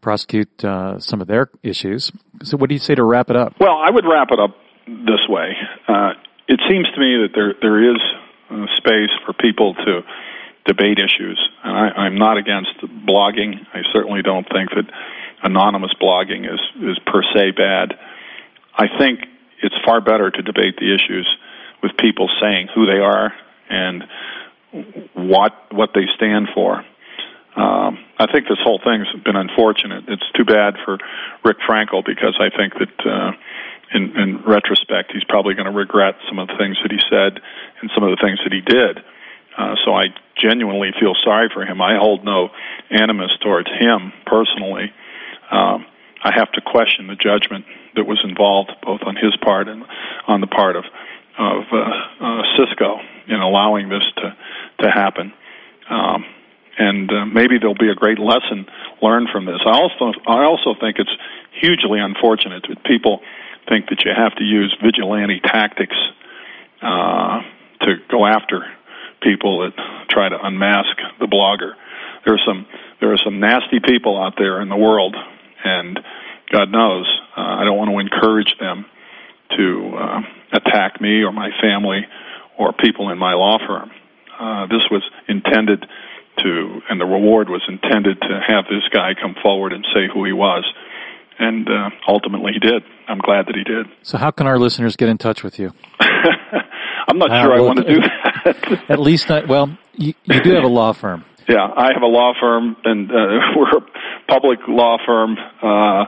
prosecute 0.00 0.64
uh, 0.64 0.98
some 0.98 1.20
of 1.20 1.28
their 1.28 1.50
issues. 1.62 2.10
So, 2.42 2.56
what 2.56 2.68
do 2.68 2.74
you 2.74 2.80
say 2.80 2.94
to 2.94 3.04
wrap 3.04 3.30
it 3.30 3.36
up? 3.36 3.54
Well, 3.60 3.76
I 3.76 3.90
would 3.90 4.04
wrap 4.04 4.28
it 4.30 4.40
up 4.40 4.56
this 4.86 5.28
way. 5.28 5.52
Uh, 5.86 6.12
it 6.48 6.60
seems 6.68 6.86
to 6.94 7.00
me 7.00 7.22
that 7.22 7.30
there 7.34 7.54
there 7.60 7.92
is 7.92 8.00
space 8.76 9.10
for 9.24 9.32
people 9.32 9.74
to 9.74 10.00
debate 10.66 10.98
issues, 10.98 11.38
and 11.62 11.76
I, 11.76 12.02
I'm 12.02 12.16
not 12.16 12.36
against 12.36 12.80
blogging. 13.06 13.54
I 13.72 13.82
certainly 13.92 14.22
don't 14.22 14.46
think 14.52 14.70
that 14.70 14.86
anonymous 15.42 15.92
blogging 16.00 16.44
is 16.52 16.60
is 16.82 16.98
per 17.06 17.22
se 17.34 17.52
bad. 17.52 17.94
I 18.76 18.86
think 18.98 19.20
it's 19.62 19.74
far 19.84 20.00
better 20.00 20.30
to 20.30 20.42
debate 20.42 20.76
the 20.78 20.94
issues 20.94 21.28
with 21.82 21.92
people 21.98 22.28
saying 22.40 22.68
who 22.74 22.86
they 22.86 22.98
are 22.98 23.32
and 23.68 24.04
what 25.14 25.52
what 25.72 25.90
they 25.94 26.06
stand 26.14 26.48
for. 26.54 26.84
Um, 27.54 27.98
I 28.18 28.32
think 28.32 28.48
this 28.48 28.58
whole 28.62 28.80
thing's 28.82 29.08
been 29.24 29.36
unfortunate. 29.36 30.04
It's 30.08 30.24
too 30.34 30.44
bad 30.44 30.76
for 30.84 30.96
Rick 31.44 31.58
Frankel 31.68 32.02
because 32.04 32.40
I 32.40 32.48
think 32.48 32.72
that 32.80 33.06
uh, 33.06 33.32
in, 33.92 34.16
in 34.16 34.42
retrospect 34.46 35.12
he's 35.12 35.24
probably 35.24 35.52
going 35.54 35.66
to 35.66 35.76
regret 35.76 36.14
some 36.28 36.38
of 36.38 36.48
the 36.48 36.56
things 36.56 36.78
that 36.82 36.90
he 36.90 36.98
said 37.10 37.42
and 37.82 37.90
some 37.94 38.04
of 38.04 38.10
the 38.10 38.20
things 38.24 38.40
that 38.44 38.52
he 38.52 38.62
did. 38.62 39.04
Uh, 39.58 39.74
so 39.84 39.92
I 39.92 40.06
genuinely 40.40 40.92
feel 40.98 41.12
sorry 41.22 41.50
for 41.52 41.66
him. 41.66 41.82
I 41.82 41.98
hold 41.98 42.24
no 42.24 42.48
animus 42.90 43.32
towards 43.42 43.68
him 43.68 44.14
personally 44.24 44.92
um, 45.52 45.86
I 46.24 46.32
have 46.34 46.50
to 46.52 46.60
question 46.60 47.06
the 47.06 47.16
judgment 47.16 47.64
that 47.94 48.04
was 48.04 48.20
involved, 48.24 48.72
both 48.82 49.00
on 49.04 49.16
his 49.16 49.36
part 49.42 49.68
and 49.68 49.84
on 50.26 50.40
the 50.40 50.46
part 50.46 50.76
of 50.76 50.84
of 51.38 51.64
uh, 51.72 52.24
uh, 52.24 52.42
Cisco 52.56 52.98
in 53.26 53.40
allowing 53.40 53.88
this 53.88 54.04
to 54.16 54.36
to 54.80 54.90
happen. 54.90 55.32
Um, 55.88 56.24
and 56.78 57.10
uh, 57.12 57.26
maybe 57.26 57.58
there'll 57.58 57.74
be 57.74 57.90
a 57.90 57.94
great 57.94 58.18
lesson 58.18 58.66
learned 59.02 59.28
from 59.30 59.44
this. 59.44 59.60
I 59.66 59.76
also 59.76 60.12
I 60.26 60.44
also 60.44 60.74
think 60.80 60.98
it's 60.98 61.14
hugely 61.60 62.00
unfortunate 62.00 62.64
that 62.68 62.84
people 62.84 63.20
think 63.68 63.88
that 63.90 64.04
you 64.04 64.12
have 64.16 64.34
to 64.36 64.44
use 64.44 64.74
vigilante 64.82 65.40
tactics 65.40 65.96
uh, 66.80 67.42
to 67.82 67.96
go 68.10 68.26
after 68.26 68.64
people 69.20 69.60
that 69.60 69.72
try 70.08 70.28
to 70.28 70.38
unmask 70.42 70.96
the 71.20 71.26
blogger. 71.26 71.74
There 72.24 72.34
are 72.34 72.42
some 72.46 72.66
there 73.00 73.12
are 73.12 73.18
some 73.18 73.40
nasty 73.40 73.80
people 73.80 74.20
out 74.20 74.34
there 74.38 74.60
in 74.60 74.68
the 74.68 74.76
world 74.76 75.16
and 75.64 75.98
God 76.50 76.70
knows 76.70 77.06
uh, 77.36 77.40
I 77.40 77.64
don't 77.64 77.78
want 77.78 77.90
to 77.90 77.98
encourage 77.98 78.54
them 78.60 78.84
to 79.56 79.96
uh, 79.96 80.20
attack 80.52 81.00
me 81.00 81.22
or 81.22 81.32
my 81.32 81.50
family 81.60 82.06
or 82.58 82.72
people 82.72 83.10
in 83.10 83.18
my 83.18 83.34
law 83.34 83.58
firm. 83.66 83.90
Uh, 84.38 84.66
this 84.66 84.82
was 84.90 85.02
intended 85.28 85.84
to, 86.38 86.80
and 86.88 87.00
the 87.00 87.04
reward 87.04 87.48
was 87.48 87.62
intended 87.68 88.20
to 88.20 88.40
have 88.46 88.64
this 88.64 88.82
guy 88.92 89.12
come 89.20 89.34
forward 89.42 89.72
and 89.72 89.84
say 89.94 90.08
who 90.12 90.24
he 90.24 90.32
was. 90.32 90.64
And 91.38 91.68
uh, 91.68 91.90
ultimately, 92.06 92.52
he 92.52 92.58
did. 92.58 92.82
I'm 93.08 93.18
glad 93.18 93.46
that 93.46 93.56
he 93.56 93.64
did. 93.64 93.86
So, 94.02 94.18
how 94.18 94.30
can 94.30 94.46
our 94.46 94.58
listeners 94.58 94.96
get 94.96 95.08
in 95.08 95.18
touch 95.18 95.42
with 95.42 95.58
you? 95.58 95.72
I'm 97.08 97.18
not 97.18 97.30
uh, 97.30 97.42
sure 97.42 97.50
well, 97.50 97.58
I 97.58 97.66
want 97.66 97.78
to 97.78 97.94
do 97.94 98.00
that. 98.00 98.84
at 98.90 99.00
least, 99.00 99.28
not, 99.28 99.48
well, 99.48 99.76
you, 99.94 100.14
you 100.24 100.40
do 100.40 100.50
have 100.52 100.64
a 100.64 100.68
law 100.68 100.92
firm. 100.92 101.24
Yeah, 101.48 101.66
I 101.76 101.92
have 101.92 102.02
a 102.02 102.06
law 102.06 102.32
firm, 102.38 102.76
and 102.84 103.10
uh, 103.10 103.14
we're 103.56 103.80
public 104.32 104.60
law 104.66 104.96
firm. 105.04 105.36
Uh, 105.62 106.06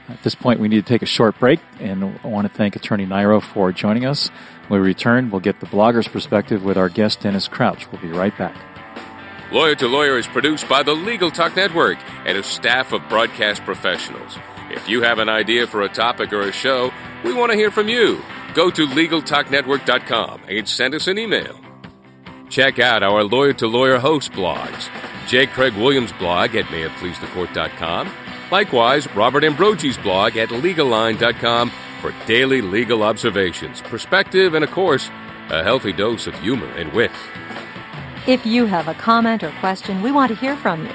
At 0.10 0.24
this 0.24 0.36
point, 0.36 0.60
we 0.60 0.68
need 0.68 0.86
to 0.86 0.88
take 0.88 1.02
a 1.02 1.08
short 1.08 1.38
break, 1.40 1.60
and 1.80 2.20
I 2.24 2.28
want 2.28 2.50
to 2.50 2.54
thank 2.54 2.76
Attorney 2.76 3.06
Niro 3.06 3.42
for 3.42 3.72
joining 3.74 4.06
us. 4.06 4.30
When 4.68 4.82
we 4.82 4.88
return, 4.88 5.30
we'll 5.30 5.42
get 5.42 5.60
the 5.60 5.66
blogger's 5.66 6.08
perspective 6.08 6.64
with 6.64 6.78
our 6.78 6.88
guest, 6.88 7.22
Dennis 7.22 7.48
Crouch. 7.48 7.92
We'll 7.92 8.02
be 8.02 8.10
right 8.10 8.36
back. 8.38 8.56
Lawyer 9.52 9.76
to 9.76 9.88
Lawyer 9.88 10.18
is 10.18 10.28
produced 10.28 10.68
by 10.68 10.84
the 10.84 10.94
Legal 10.94 11.32
Talk 11.32 11.56
Network 11.56 11.98
and 12.26 12.38
a 12.38 12.44
staff 12.44 12.92
of 12.92 13.08
broadcast 13.08 13.64
professionals. 13.64 14.38
If 14.70 14.90
you 14.90 15.02
have 15.02 15.20
an 15.20 15.30
idea 15.30 15.68
for 15.68 15.84
a 15.84 15.90
topic 15.90 16.34
or 16.34 16.42
a 16.42 16.52
show, 16.52 16.92
we 17.24 17.34
want 17.34 17.52
to 17.52 17.58
hear 17.58 17.72
from 17.72 17.88
you. 17.88 18.22
Go 18.54 18.70
to 18.70 18.86
LegalTalkNetwork.com 18.86 20.42
and 20.50 20.68
send 20.68 20.96
us 20.96 21.08
an 21.08 21.18
email. 21.18 21.58
Check 22.50 22.80
out 22.80 23.04
our 23.04 23.24
Lawyer 23.24 23.54
to 23.54 23.68
Lawyer 23.68 24.00
host 24.00 24.32
blogs. 24.34 24.90
J. 25.28 25.48
Craig 25.48 25.74
Williams' 25.76 26.14
blog 26.14 26.56
at 26.56 26.66
mayitpleasethecourt.com. 26.66 28.12
Likewise, 28.52 29.14
Robert 29.14 29.44
Ambrogi's 29.44 29.98
blog 29.98 30.38
at 30.38 30.50
legalline.com 30.50 31.72
for 32.02 32.14
daily 32.26 32.62
legal 32.62 33.04
observations, 33.04 33.82
perspective, 33.82 34.54
and 34.54 34.64
of 34.64 34.72
course, 34.72 35.10
a 35.50 35.64
healthy 35.64 35.92
dose 35.92 36.28
of 36.28 36.40
humor 36.40 36.68
and 36.78 36.92
wit. 36.94 37.12
If 38.26 38.46
you 38.46 38.66
have 38.66 38.88
a 38.88 38.94
comment 38.94 39.44
or 39.44 39.52
question, 39.60 40.02
we 40.02 40.12
want 40.12 40.30
to 40.30 40.36
hear 40.36 40.56
from 40.56 40.86
you. 40.86 40.94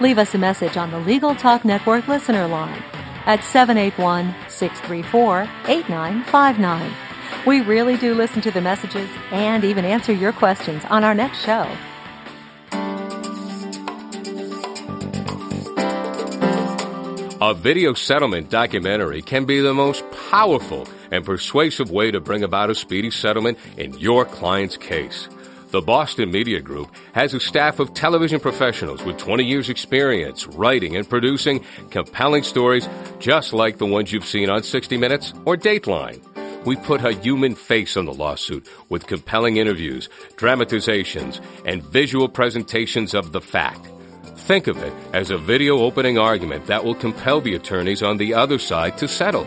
Leave 0.00 0.18
us 0.18 0.34
a 0.34 0.38
message 0.38 0.76
on 0.76 0.90
the 0.90 0.98
Legal 1.00 1.34
Talk 1.34 1.64
Network 1.64 2.08
listener 2.08 2.46
line 2.46 2.82
at 3.26 3.44
781 3.44 4.34
634 4.48 5.42
8959. 5.68 6.92
We 7.46 7.60
really 7.60 7.96
do 7.96 8.14
listen 8.14 8.42
to 8.42 8.50
the 8.50 8.60
messages 8.60 9.08
and 9.30 9.64
even 9.64 9.84
answer 9.84 10.12
your 10.12 10.32
questions 10.32 10.84
on 10.86 11.04
our 11.04 11.14
next 11.14 11.44
show. 11.44 11.70
A 17.42 17.54
video 17.54 17.94
settlement 17.94 18.50
documentary 18.50 19.22
can 19.22 19.46
be 19.46 19.60
the 19.60 19.72
most 19.72 20.04
powerful 20.28 20.86
and 21.10 21.24
persuasive 21.24 21.90
way 21.90 22.10
to 22.10 22.20
bring 22.20 22.42
about 22.42 22.68
a 22.68 22.74
speedy 22.74 23.10
settlement 23.10 23.56
in 23.78 23.98
your 23.98 24.26
client's 24.26 24.76
case. 24.76 25.26
The 25.70 25.80
Boston 25.80 26.30
Media 26.30 26.60
Group 26.60 26.94
has 27.14 27.32
a 27.32 27.40
staff 27.40 27.78
of 27.78 27.94
television 27.94 28.40
professionals 28.40 29.02
with 29.04 29.16
20 29.16 29.42
years 29.42 29.70
experience 29.70 30.48
writing 30.48 30.96
and 30.96 31.08
producing 31.08 31.64
compelling 31.88 32.42
stories 32.42 32.86
just 33.20 33.54
like 33.54 33.78
the 33.78 33.86
ones 33.86 34.12
you've 34.12 34.26
seen 34.26 34.50
on 34.50 34.62
60 34.62 34.98
Minutes 34.98 35.32
or 35.46 35.56
Dateline. 35.56 36.20
We 36.66 36.76
put 36.76 37.02
a 37.02 37.12
human 37.12 37.54
face 37.54 37.96
on 37.96 38.04
the 38.04 38.12
lawsuit 38.12 38.68
with 38.90 39.06
compelling 39.06 39.56
interviews, 39.56 40.10
dramatizations, 40.36 41.40
and 41.64 41.82
visual 41.82 42.28
presentations 42.28 43.14
of 43.14 43.32
the 43.32 43.40
fact. 43.40 43.88
Think 44.50 44.66
of 44.66 44.78
it 44.78 44.92
as 45.12 45.30
a 45.30 45.38
video 45.38 45.78
opening 45.78 46.18
argument 46.18 46.66
that 46.66 46.82
will 46.82 46.96
compel 46.96 47.40
the 47.40 47.54
attorneys 47.54 48.02
on 48.02 48.16
the 48.16 48.34
other 48.34 48.58
side 48.58 48.98
to 48.98 49.06
settle. 49.06 49.46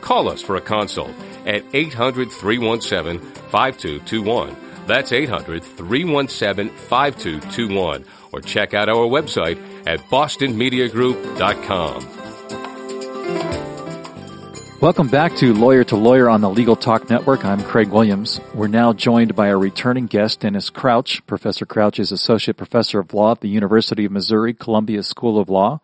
Call 0.00 0.28
us 0.28 0.40
for 0.40 0.54
a 0.54 0.60
consult 0.60 1.10
at 1.46 1.64
800 1.72 2.30
317 2.30 3.18
5221. 3.18 4.56
That's 4.86 5.10
800 5.10 5.64
317 5.64 6.68
5221. 6.68 8.04
Or 8.30 8.40
check 8.40 8.72
out 8.72 8.88
our 8.88 9.08
website 9.08 9.58
at 9.84 9.98
bostonmediagroup.com. 10.10 12.25
Welcome 14.78 15.08
back 15.08 15.34
to 15.36 15.54
Lawyer 15.54 15.84
to 15.84 15.96
Lawyer 15.96 16.28
on 16.28 16.42
the 16.42 16.50
Legal 16.50 16.76
Talk 16.76 17.08
Network. 17.08 17.46
I'm 17.46 17.62
Craig 17.62 17.88
Williams. 17.88 18.42
We're 18.52 18.66
now 18.66 18.92
joined 18.92 19.34
by 19.34 19.48
our 19.48 19.58
returning 19.58 20.04
guest, 20.04 20.40
Dennis 20.40 20.68
Crouch. 20.68 21.26
Professor 21.26 21.64
Crouch 21.64 21.98
is 21.98 22.12
Associate 22.12 22.54
Professor 22.54 23.00
of 23.00 23.14
Law 23.14 23.32
at 23.32 23.40
the 23.40 23.48
University 23.48 24.04
of 24.04 24.12
Missouri 24.12 24.52
Columbia 24.52 25.02
School 25.02 25.40
of 25.40 25.48
Law. 25.48 25.80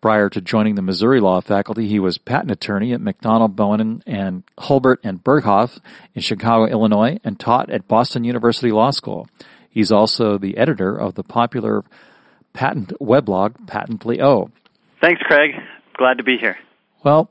Prior 0.00 0.28
to 0.30 0.40
joining 0.40 0.74
the 0.74 0.82
Missouri 0.82 1.20
Law 1.20 1.40
faculty, 1.42 1.86
he 1.86 2.00
was 2.00 2.18
patent 2.18 2.50
attorney 2.50 2.92
at 2.92 3.00
McDonnell 3.00 3.54
Boehnen 3.54 4.02
and 4.04 4.42
Hulbert 4.58 4.98
and 5.04 5.22
Berghoff 5.22 5.78
in 6.12 6.20
Chicago, 6.20 6.66
Illinois, 6.66 7.20
and 7.22 7.38
taught 7.38 7.70
at 7.70 7.86
Boston 7.86 8.24
University 8.24 8.72
Law 8.72 8.90
School. 8.90 9.28
He's 9.70 9.92
also 9.92 10.38
the 10.38 10.56
editor 10.56 10.96
of 10.96 11.14
the 11.14 11.22
popular 11.22 11.84
patent 12.52 12.92
weblog 13.00 13.68
Patently 13.68 14.20
O. 14.20 14.50
Thanks, 15.00 15.22
Craig. 15.22 15.52
Glad 15.96 16.18
to 16.18 16.24
be 16.24 16.36
here. 16.36 16.58
Well, 17.04 17.30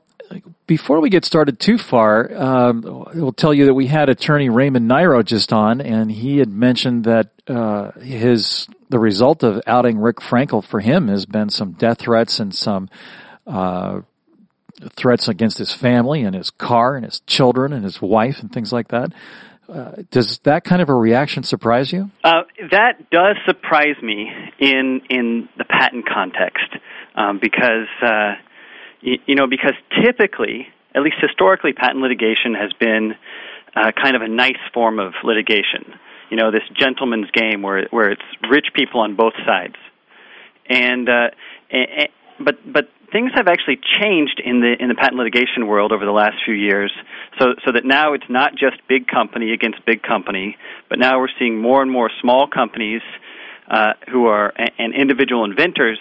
before 0.67 0.99
we 0.99 1.09
get 1.09 1.25
started 1.25 1.59
too 1.59 1.77
far, 1.77 2.33
um, 2.35 2.81
we'll 3.13 3.33
tell 3.33 3.53
you 3.53 3.65
that 3.65 3.73
we 3.73 3.87
had 3.87 4.09
attorney 4.09 4.49
Raymond 4.49 4.89
Niro 4.89 5.23
just 5.23 5.51
on, 5.51 5.81
and 5.81 6.11
he 6.11 6.37
had 6.37 6.49
mentioned 6.49 7.05
that 7.05 7.29
uh, 7.47 7.91
his 7.99 8.67
the 8.89 8.99
result 8.99 9.43
of 9.43 9.61
outing 9.65 9.97
Rick 9.97 10.17
Frankel 10.17 10.63
for 10.63 10.79
him 10.79 11.07
has 11.07 11.25
been 11.25 11.49
some 11.49 11.71
death 11.71 11.99
threats 11.99 12.39
and 12.39 12.53
some 12.53 12.89
uh, 13.47 14.01
threats 14.95 15.27
against 15.27 15.57
his 15.57 15.73
family 15.73 16.23
and 16.23 16.35
his 16.35 16.49
car 16.49 16.95
and 16.95 17.05
his 17.05 17.21
children 17.21 17.73
and 17.73 17.83
his 17.83 18.01
wife 18.01 18.39
and 18.41 18.51
things 18.51 18.71
like 18.71 18.89
that. 18.89 19.11
Uh, 19.67 19.93
does 20.11 20.39
that 20.43 20.63
kind 20.63 20.81
of 20.81 20.89
a 20.89 20.93
reaction 20.93 21.41
surprise 21.41 21.91
you? 21.91 22.11
Uh, 22.23 22.43
that 22.71 23.09
does 23.09 23.35
surprise 23.45 23.95
me 24.01 24.29
in 24.59 25.01
in 25.09 25.49
the 25.57 25.63
patent 25.63 26.05
context 26.07 26.67
um, 27.15 27.39
because 27.41 27.87
uh, 29.05 29.17
you 29.25 29.35
know, 29.35 29.47
because 29.47 29.73
typically, 30.03 30.67
at 30.95 31.01
least 31.01 31.17
historically, 31.21 31.73
patent 31.73 32.01
litigation 32.01 32.53
has 32.53 32.71
been 32.73 33.15
uh, 33.75 33.91
kind 33.91 34.15
of 34.15 34.21
a 34.21 34.27
nice 34.27 34.61
form 34.73 34.99
of 34.99 35.13
litigation. 35.23 35.93
You 36.29 36.37
know, 36.37 36.51
this 36.51 36.63
gentleman's 36.77 37.29
game 37.31 37.61
where 37.61 37.87
where 37.91 38.11
it's 38.11 38.21
rich 38.49 38.67
people 38.73 39.01
on 39.01 39.15
both 39.15 39.33
sides, 39.45 39.75
and, 40.67 41.07
uh, 41.09 41.29
and 41.69 42.09
but 42.39 42.55
but 42.71 42.89
things 43.11 43.31
have 43.35 43.47
actually 43.47 43.79
changed 44.01 44.41
in 44.43 44.59
the 44.61 44.75
in 44.79 44.89
the 44.89 44.95
patent 44.95 45.17
litigation 45.17 45.67
world 45.67 45.91
over 45.91 46.05
the 46.05 46.11
last 46.11 46.37
few 46.43 46.55
years. 46.55 46.91
So 47.39 47.53
so 47.65 47.71
that 47.71 47.85
now 47.85 48.13
it's 48.13 48.29
not 48.29 48.53
just 48.53 48.77
big 48.87 49.07
company 49.07 49.53
against 49.53 49.85
big 49.85 50.01
company, 50.01 50.57
but 50.89 50.99
now 50.99 51.19
we're 51.19 51.33
seeing 51.39 51.61
more 51.61 51.81
and 51.81 51.91
more 51.91 52.09
small 52.21 52.47
companies 52.47 53.01
uh, 53.69 53.93
who 54.11 54.25
are 54.25 54.53
and 54.77 54.93
individual 54.93 55.45
inventors 55.45 55.99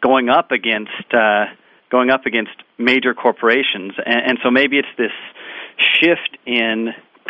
going 0.00 0.28
up 0.28 0.52
against. 0.52 1.12
Uh, 1.12 1.46
going 1.94 2.10
up 2.10 2.26
against 2.26 2.50
major 2.76 3.14
corporations. 3.14 3.92
And, 4.04 4.30
and 4.30 4.38
so 4.42 4.50
maybe 4.50 4.78
it's 4.78 4.88
this 4.98 5.12
shift 6.00 6.36
in 6.44 6.88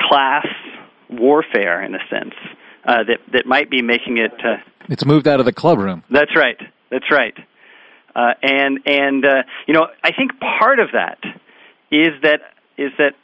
class 0.08 0.46
warfare, 1.10 1.82
in 1.82 1.94
a 1.94 1.98
sense, 2.08 2.34
uh, 2.86 3.04
that 3.04 3.18
that 3.32 3.44
might 3.44 3.70
be 3.70 3.82
making 3.82 4.16
it. 4.16 4.32
Uh, 4.42 4.56
it's 4.88 5.04
moved 5.04 5.28
out 5.28 5.38
of 5.38 5.44
the 5.44 5.52
club 5.52 5.78
room. 5.78 6.02
That's 6.10 6.34
right. 6.34 6.56
That's 6.90 7.10
right. 7.10 7.34
Uh, 8.16 8.32
and 8.42 8.80
and 8.86 9.24
uh, 9.26 9.42
you 9.66 9.74
know, 9.74 9.86
I 10.02 10.12
think 10.12 10.40
part 10.40 10.78
of 10.78 10.88
that 10.94 11.18
is 11.90 12.12
that 12.22 12.40
is 12.78 12.92
that 12.96 13.14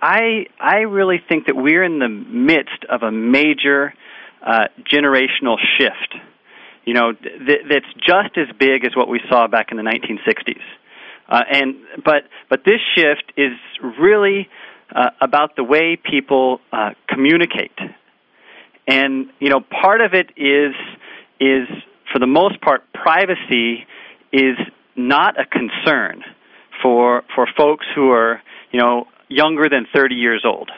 I 0.00 0.46
I 0.58 0.78
really 0.80 1.22
think 1.28 1.46
that 1.46 1.54
we're 1.54 1.84
in 1.84 2.00
the 2.00 2.08
midst 2.08 2.84
of 2.88 3.04
a 3.04 3.12
major 3.12 3.94
uh, 4.44 4.66
generational 4.92 5.58
shift 5.78 6.16
you 6.84 6.94
know, 6.94 7.12
th- 7.12 7.62
that's 7.68 7.92
just 7.98 8.36
as 8.36 8.48
big 8.58 8.84
as 8.84 8.96
what 8.96 9.08
we 9.08 9.20
saw 9.28 9.46
back 9.46 9.70
in 9.70 9.76
the 9.76 9.82
1960s. 9.82 10.60
Uh, 11.28 11.40
and 11.50 11.76
but 12.04 12.24
but 12.50 12.64
this 12.64 12.80
shift 12.94 13.32
is 13.36 13.52
really 13.98 14.48
uh, 14.94 15.10
about 15.20 15.56
the 15.56 15.64
way 15.64 15.96
people 15.96 16.60
uh, 16.72 16.90
communicate, 17.08 17.78
and 18.86 19.30
you 19.38 19.48
know, 19.48 19.60
part 19.60 20.00
of 20.00 20.14
it 20.14 20.30
is 20.36 20.74
is 21.40 21.68
for 22.12 22.18
the 22.18 22.26
most 22.26 22.60
part, 22.60 22.82
privacy 22.92 23.86
is 24.32 24.58
not 24.96 25.40
a 25.40 25.46
concern 25.46 26.22
for 26.82 27.22
for 27.34 27.46
folks 27.56 27.86
who 27.94 28.10
are 28.10 28.42
you 28.72 28.80
know 28.80 29.06
younger 29.28 29.68
than 29.68 29.86
30 29.94 30.14
years 30.14 30.44
old. 30.44 30.70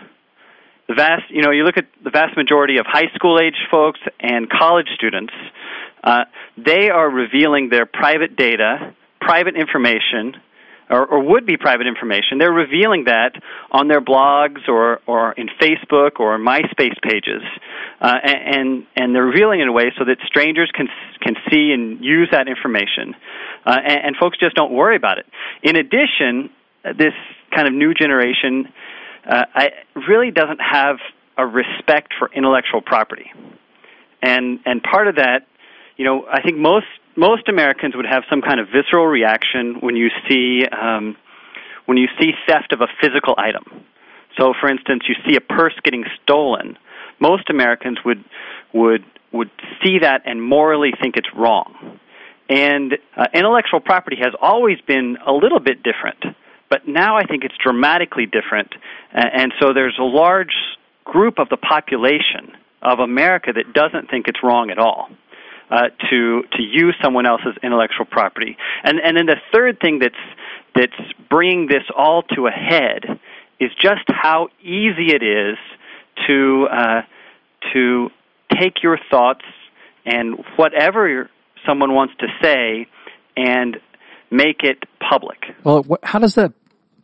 The 0.89 0.95
vast, 0.95 1.23
you 1.31 1.43
know, 1.43 1.51
you 1.51 1.65
look 1.65 1.79
at 1.79 1.87
the 2.03 2.11
vast 2.11 2.37
majority 2.37 2.77
of 2.79 2.87
high 2.87 3.09
school 3.15 3.41
age 3.41 3.57
folks 3.71 4.01
and 4.21 4.51
college 4.51 4.89
students 4.95 5.33
uh, 6.05 6.25
they 6.57 6.91
are 6.91 7.09
revealing 7.09 7.71
their 7.71 7.87
private 7.87 8.37
data, 8.37 8.95
private 9.21 9.57
information, 9.57 10.37
or, 10.91 11.07
or, 11.07 11.23
would 11.23 11.47
be 11.47 11.57
private 11.57 11.87
information. 11.87 12.37
They're 12.39 12.53
revealing 12.53 13.05
that 13.05 13.33
on 13.73 13.89
their 13.89 14.03
blogs 14.03 14.69
or, 14.69 15.01
or 15.07 15.33
in 15.33 15.49
Facebook 15.61 16.21
or 16.21 16.39
MySpace 16.39 17.01
pages, 17.03 17.41
uh, 18.03 18.17
and 18.23 18.87
and 18.95 19.15
they're 19.15 19.25
revealing 19.25 19.61
it 19.61 19.63
in 19.63 19.69
a 19.71 19.73
way 19.73 19.93
so 19.99 20.05
that 20.05 20.19
strangers 20.27 20.71
can 20.75 20.89
can 21.23 21.37
see 21.51 21.73
and 21.73 22.05
use 22.05 22.29
that 22.33 22.49
information, 22.49 23.15
uh, 23.65 23.79
and, 23.83 24.05
and, 24.05 24.17
folks 24.21 24.37
just 24.39 24.55
don't 24.55 24.73
worry 24.73 24.95
about 24.95 25.17
it. 25.17 25.25
In 25.63 25.77
addition, 25.77 26.51
this 26.85 27.15
kind 27.57 27.67
of 27.67 27.73
new 27.73 27.95
generation 27.95 28.69
uh, 29.29 29.45
I, 29.55 29.71
really 30.09 30.31
doesn't 30.31 30.61
have 30.61 30.97
a 31.37 31.47
respect 31.47 32.13
for 32.19 32.31
intellectual 32.33 32.81
property, 32.81 33.31
and 34.23 34.61
and 34.65 34.83
part 34.83 35.09
of 35.09 35.17
that 35.17 35.47
you 35.97 36.05
know, 36.05 36.27
I 36.31 36.43
think 36.43 36.57
most 36.59 36.87
most 37.17 37.49
Americans 37.49 37.95
would 37.95 38.07
have 38.07 38.25
some 38.29 38.43
kind 38.43 38.59
of 38.59 38.67
visceral 38.69 39.07
reaction 39.07 39.77
when 39.81 39.97
you 39.97 40.09
see 40.29 40.63
um, 40.67 41.17
when 41.87 41.99
you 41.99 42.09
see 42.21 42.33
theft 42.49 42.73
of 42.73 42.81
a 42.81 42.89
physical 43.01 43.35
item. 43.39 43.65
So, 44.39 44.53
for 44.61 44.69
instance, 44.69 45.05
you 45.09 45.15
see 45.27 45.37
a 45.37 45.41
purse 45.41 45.75
getting 45.85 46.05
stolen. 46.23 46.77
Most 47.21 47.51
Americans 47.51 47.99
would 48.05 48.25
would 48.73 49.05
would 49.33 49.51
see 49.83 50.01
that 50.01 50.23
and 50.27 50.43
morally 50.43 50.93
think 51.01 51.17
it's 51.17 51.29
wrong. 51.37 52.01
And 52.49 52.99
uh, 53.17 53.27
intellectual 53.33 53.81
property 53.81 54.17
has 54.17 54.35
always 54.41 54.79
been 54.87 55.17
a 55.27 55.33
little 55.33 55.61
bit 55.61 55.83
different, 55.83 56.37
but 56.75 56.89
now 56.89 57.17
I 57.17 57.25
think 57.25 57.45
it's 57.45 57.55
dramatically 57.63 58.27
different. 58.27 58.75
And 59.13 59.53
so 59.61 59.73
there's 59.73 59.97
a 60.01 60.03
large 60.03 60.55
group 61.05 61.39
of 61.39 61.49
the 61.49 61.57
population 61.57 62.51
of 62.83 62.99
America 62.99 63.53
that 63.55 63.73
doesn't 63.73 64.11
think 64.11 64.27
it's 64.27 64.41
wrong 64.43 64.71
at 64.71 64.79
all 64.79 65.09
uh, 65.71 65.91
to 66.11 66.43
to 66.43 66.63
use 66.63 66.97
someone 67.01 67.27
else's 67.27 67.55
intellectual 67.63 68.07
property. 68.07 68.57
And 68.83 68.99
and 68.99 69.17
then 69.17 69.27
the 69.27 69.37
third 69.53 69.79
thing 69.81 70.01
that's 70.01 70.25
that's 70.75 71.13
bringing 71.31 71.69
this 71.69 71.85
all 71.97 72.25
to 72.35 72.49
a 72.49 72.51
head 72.51 73.21
is 73.61 73.71
just 73.81 74.03
how 74.09 74.49
easy 74.61 75.15
it 75.15 75.23
is 75.23 75.57
to 76.27 76.67
uh, 76.73 77.03
to 77.73 78.11
take 78.59 78.83
your 78.83 78.99
thoughts 79.13 79.45
and 80.05 80.45
whatever 80.57 81.31
someone 81.65 81.95
wants 81.95 82.15
to 82.19 82.27
say 82.43 82.89
and 83.37 83.77
make 84.33 84.65
it 84.65 84.83
public. 85.09 85.39
Well, 85.63 85.87
how 86.03 86.19
does 86.19 86.35
that 86.35 86.53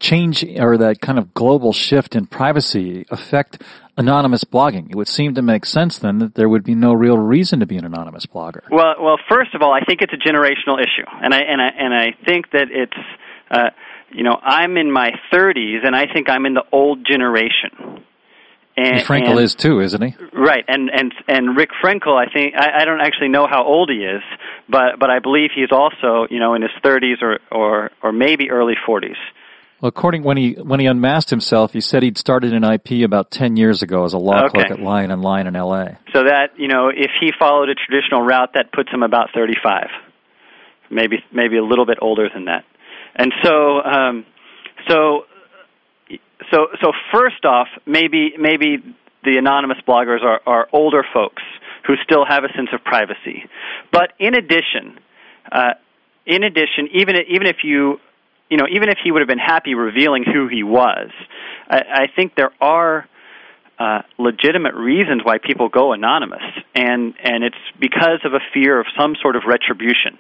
change 0.00 0.44
or 0.58 0.76
that 0.78 1.00
kind 1.00 1.18
of 1.18 1.32
global 1.34 1.72
shift 1.72 2.16
in 2.16 2.26
privacy 2.26 3.06
affect 3.10 3.62
anonymous 3.96 4.44
blogging? 4.44 4.90
It 4.90 4.96
would 4.96 5.08
seem 5.08 5.34
to 5.34 5.42
make 5.42 5.64
sense 5.64 5.98
then 5.98 6.18
that 6.18 6.34
there 6.34 6.48
would 6.48 6.64
be 6.64 6.74
no 6.74 6.92
real 6.92 7.18
reason 7.18 7.60
to 7.60 7.66
be 7.66 7.76
an 7.76 7.84
anonymous 7.84 8.26
blogger. 8.26 8.62
Well, 8.70 8.94
well, 9.00 9.18
first 9.28 9.54
of 9.54 9.62
all, 9.62 9.72
I 9.72 9.84
think 9.84 10.00
it's 10.02 10.12
a 10.12 10.28
generational 10.28 10.80
issue, 10.80 11.06
and 11.22 11.32
I 11.32 11.40
and 11.40 11.62
I 11.62 11.68
and 11.68 11.94
I 11.94 12.06
think 12.26 12.50
that 12.52 12.68
it's. 12.70 12.96
Uh, 13.50 13.70
you 14.12 14.24
know, 14.24 14.36
I'm 14.42 14.76
in 14.76 14.90
my 14.90 15.12
30s, 15.32 15.86
and 15.86 15.94
I 15.94 16.12
think 16.12 16.28
I'm 16.28 16.46
in 16.46 16.54
the 16.54 16.64
old 16.72 17.06
generation. 17.06 18.04
And, 18.76 19.04
Frankel 19.04 19.30
and, 19.30 19.40
is 19.40 19.54
too, 19.54 19.80
isn't 19.80 20.00
he? 20.00 20.14
Right, 20.32 20.64
and 20.66 20.90
and 20.90 21.12
and 21.28 21.56
Rick 21.56 21.70
Frankel, 21.82 22.16
I 22.16 22.32
think 22.32 22.54
I, 22.54 22.82
I 22.82 22.84
don't 22.84 23.00
actually 23.00 23.28
know 23.28 23.46
how 23.46 23.64
old 23.64 23.90
he 23.90 23.98
is, 23.98 24.22
but 24.68 24.98
but 24.98 25.10
I 25.10 25.18
believe 25.18 25.50
he's 25.54 25.72
also 25.72 26.26
you 26.30 26.38
know 26.38 26.54
in 26.54 26.62
his 26.62 26.70
30s 26.82 27.20
or 27.20 27.40
or 27.50 27.90
or 28.02 28.12
maybe 28.12 28.50
early 28.50 28.74
40s. 28.88 29.16
Well, 29.80 29.88
according 29.88 30.24
when 30.24 30.36
he 30.36 30.52
when 30.52 30.78
he 30.78 30.86
unmasked 30.86 31.30
himself, 31.30 31.72
he 31.72 31.80
said 31.80 32.02
he'd 32.02 32.18
started 32.18 32.52
in 32.52 32.64
IP 32.64 33.04
about 33.04 33.30
ten 33.30 33.56
years 33.56 33.82
ago 33.82 34.04
as 34.04 34.12
a 34.12 34.18
law 34.18 34.44
okay. 34.44 34.58
clerk 34.58 34.70
at 34.70 34.80
Lyon 34.80 35.10
and 35.10 35.22
Lyon 35.22 35.46
in 35.46 35.56
L.A. 35.56 35.98
So 36.12 36.24
that 36.24 36.50
you 36.58 36.68
know, 36.68 36.88
if 36.88 37.10
he 37.18 37.30
followed 37.38 37.70
a 37.70 37.74
traditional 37.74 38.22
route, 38.22 38.50
that 38.54 38.72
puts 38.72 38.90
him 38.90 39.02
about 39.02 39.28
thirty-five, 39.34 39.88
maybe 40.90 41.24
maybe 41.32 41.56
a 41.56 41.64
little 41.64 41.86
bit 41.86 41.98
older 42.02 42.28
than 42.32 42.44
that. 42.44 42.64
And 43.16 43.32
so, 43.42 43.80
um, 43.82 44.26
so, 44.88 45.24
so, 46.50 46.68
so 46.80 46.92
first 47.12 47.44
off, 47.44 47.68
maybe 47.86 48.34
maybe 48.38 48.76
the 49.24 49.36
anonymous 49.38 49.78
bloggers 49.86 50.22
are, 50.22 50.40
are 50.46 50.68
older 50.72 51.04
folks 51.12 51.42
who 51.86 51.94
still 52.04 52.24
have 52.28 52.44
a 52.44 52.48
sense 52.54 52.68
of 52.72 52.84
privacy. 52.84 53.44
But 53.92 54.12
in 54.18 54.34
addition, 54.34 54.98
uh, 55.50 55.74
in 56.26 56.44
addition, 56.44 56.88
even 56.94 57.16
even 57.28 57.46
if 57.46 57.64
you 57.64 57.98
you 58.50 58.56
know 58.56 58.66
even 58.70 58.88
if 58.88 58.98
he 59.02 59.10
would 59.10 59.20
have 59.20 59.28
been 59.28 59.38
happy 59.38 59.74
revealing 59.74 60.24
who 60.24 60.48
he 60.48 60.62
was, 60.62 61.10
I, 61.68 61.78
I 61.78 62.06
think 62.14 62.34
there 62.34 62.52
are 62.60 63.08
uh, 63.78 64.02
legitimate 64.18 64.74
reasons 64.74 65.22
why 65.24 65.38
people 65.38 65.68
go 65.70 65.92
anonymous, 65.92 66.42
and 66.74 67.14
and 67.22 67.44
it's 67.44 67.56
because 67.80 68.20
of 68.24 68.34
a 68.34 68.40
fear 68.52 68.78
of 68.78 68.86
some 68.98 69.14
sort 69.22 69.36
of 69.36 69.44
retribution. 69.46 70.18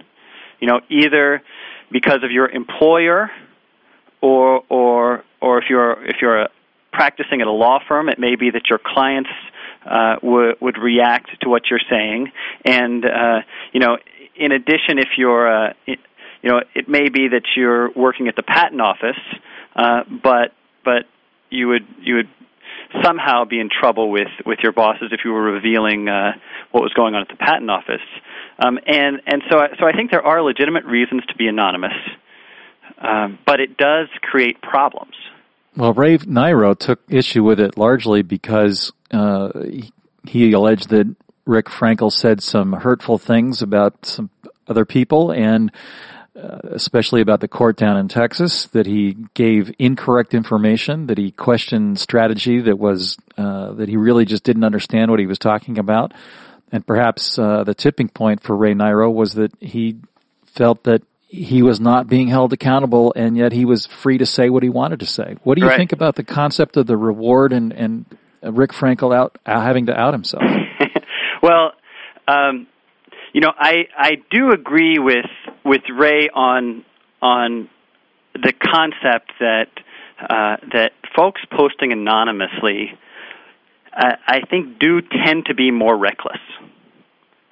You 0.60 0.68
know, 0.68 0.80
either 0.88 1.42
because 1.90 2.22
of 2.22 2.30
your 2.30 2.48
employer, 2.48 3.30
or 4.22 4.62
or 4.68 5.24
or 5.40 5.58
if 5.58 5.64
you're 5.68 6.06
if 6.06 6.16
you're 6.22 6.42
a, 6.42 6.48
practicing 6.92 7.40
at 7.40 7.46
a 7.46 7.52
law 7.52 7.80
firm, 7.86 8.08
it 8.08 8.18
may 8.18 8.36
be 8.36 8.50
that 8.50 8.62
your 8.70 8.80
clients 8.82 9.30
uh, 9.84 10.16
would 10.22 10.56
would 10.60 10.78
react 10.78 11.28
to 11.42 11.48
what 11.48 11.62
you're 11.70 11.80
saying, 11.90 12.32
and 12.64 13.04
uh, 13.04 13.40
you 13.72 13.80
know, 13.80 13.98
in 14.36 14.52
addition, 14.52 14.98
if 14.98 15.08
you're 15.18 15.68
uh, 15.68 15.72
you 16.42 16.50
know, 16.50 16.60
it 16.74 16.88
may 16.88 17.08
be 17.08 17.28
that 17.28 17.42
you're 17.56 17.90
working 17.92 18.28
at 18.28 18.36
the 18.36 18.42
patent 18.42 18.80
office, 18.80 19.20
uh, 19.76 20.02
but 20.22 20.52
but 20.84 21.04
you 21.50 21.68
would 21.68 21.86
you 22.00 22.16
would 22.16 22.28
somehow 23.04 23.44
be 23.44 23.60
in 23.60 23.68
trouble 23.68 24.10
with 24.10 24.28
with 24.46 24.58
your 24.62 24.72
bosses 24.72 25.10
if 25.12 25.20
you 25.24 25.32
were 25.32 25.42
revealing 25.42 26.08
uh, 26.08 26.32
what 26.70 26.82
was 26.82 26.92
going 26.94 27.14
on 27.14 27.22
at 27.22 27.28
the 27.28 27.36
patent 27.36 27.70
office. 27.70 28.00
Um, 28.58 28.78
and 28.86 29.20
and 29.26 29.42
so 29.50 29.58
I, 29.58 29.68
so 29.78 29.86
I 29.86 29.92
think 29.92 30.10
there 30.10 30.24
are 30.24 30.42
legitimate 30.42 30.84
reasons 30.84 31.22
to 31.26 31.36
be 31.36 31.46
anonymous, 31.46 31.92
um, 32.98 33.38
but 33.46 33.60
it 33.60 33.76
does 33.76 34.08
create 34.22 34.60
problems. 34.62 35.14
Well, 35.76 35.92
Ray 35.92 36.18
Niro 36.18 36.76
took 36.76 37.00
issue 37.08 37.44
with 37.44 37.60
it 37.60 37.78
largely 37.78 38.22
because 38.22 38.92
uh, 39.12 39.50
he, 39.62 39.92
he 40.26 40.52
alleged 40.52 40.88
that 40.90 41.14
Rick 41.46 41.66
Frankel 41.66 42.12
said 42.12 42.42
some 42.42 42.72
hurtful 42.72 43.18
things 43.18 43.62
about 43.62 44.04
some 44.04 44.30
other 44.66 44.84
people 44.84 45.32
and 45.32 45.70
uh, 46.36 46.58
especially 46.70 47.20
about 47.20 47.40
the 47.40 47.48
court 47.48 47.76
down 47.76 47.96
in 47.96 48.08
Texas, 48.08 48.66
that 48.66 48.86
he 48.86 49.16
gave 49.34 49.74
incorrect 49.78 50.32
information, 50.34 51.06
that 51.06 51.18
he 51.18 51.30
questioned 51.30 51.98
strategy 51.98 52.60
that 52.60 52.78
was, 52.78 53.18
uh, 53.36 53.72
that 53.72 53.88
he 53.88 53.96
really 53.96 54.24
just 54.24 54.44
didn't 54.44 54.64
understand 54.64 55.10
what 55.10 55.20
he 55.20 55.26
was 55.26 55.38
talking 55.38 55.78
about. 55.78 56.12
And 56.72 56.86
perhaps 56.86 57.38
uh, 57.38 57.64
the 57.64 57.74
tipping 57.74 58.08
point 58.08 58.42
for 58.42 58.56
Ray 58.56 58.74
Niro 58.74 59.12
was 59.12 59.34
that 59.34 59.52
he 59.60 59.96
felt 60.46 60.84
that 60.84 61.02
he 61.26 61.62
was 61.62 61.80
not 61.80 62.08
being 62.08 62.28
held 62.28 62.52
accountable 62.52 63.12
and 63.14 63.36
yet 63.36 63.52
he 63.52 63.64
was 63.64 63.86
free 63.86 64.18
to 64.18 64.26
say 64.26 64.50
what 64.50 64.62
he 64.62 64.68
wanted 64.68 65.00
to 65.00 65.06
say. 65.06 65.36
What 65.44 65.56
do 65.56 65.62
you 65.62 65.68
right. 65.68 65.76
think 65.76 65.92
about 65.92 66.16
the 66.16 66.24
concept 66.24 66.76
of 66.76 66.86
the 66.86 66.96
reward 66.96 67.52
and, 67.52 67.72
and 67.72 68.04
Rick 68.42 68.72
Frankel 68.72 69.14
out 69.14 69.38
having 69.46 69.86
to 69.86 69.98
out 69.98 70.12
himself? 70.12 70.42
well, 71.42 71.72
um, 72.26 72.66
you 73.32 73.40
know, 73.40 73.52
I 73.56 73.86
I 73.96 74.16
do 74.30 74.50
agree 74.50 74.98
with 74.98 75.26
with 75.64 75.82
Ray 75.92 76.28
on 76.32 76.84
on 77.22 77.68
the 78.34 78.52
concept 78.52 79.32
that 79.40 79.68
uh, 80.20 80.56
that 80.72 80.92
folks 81.16 81.40
posting 81.50 81.92
anonymously, 81.92 82.98
uh, 83.92 84.16
I 84.26 84.40
think, 84.48 84.78
do 84.78 85.00
tend 85.00 85.46
to 85.46 85.54
be 85.54 85.70
more 85.70 85.96
reckless. 85.96 86.40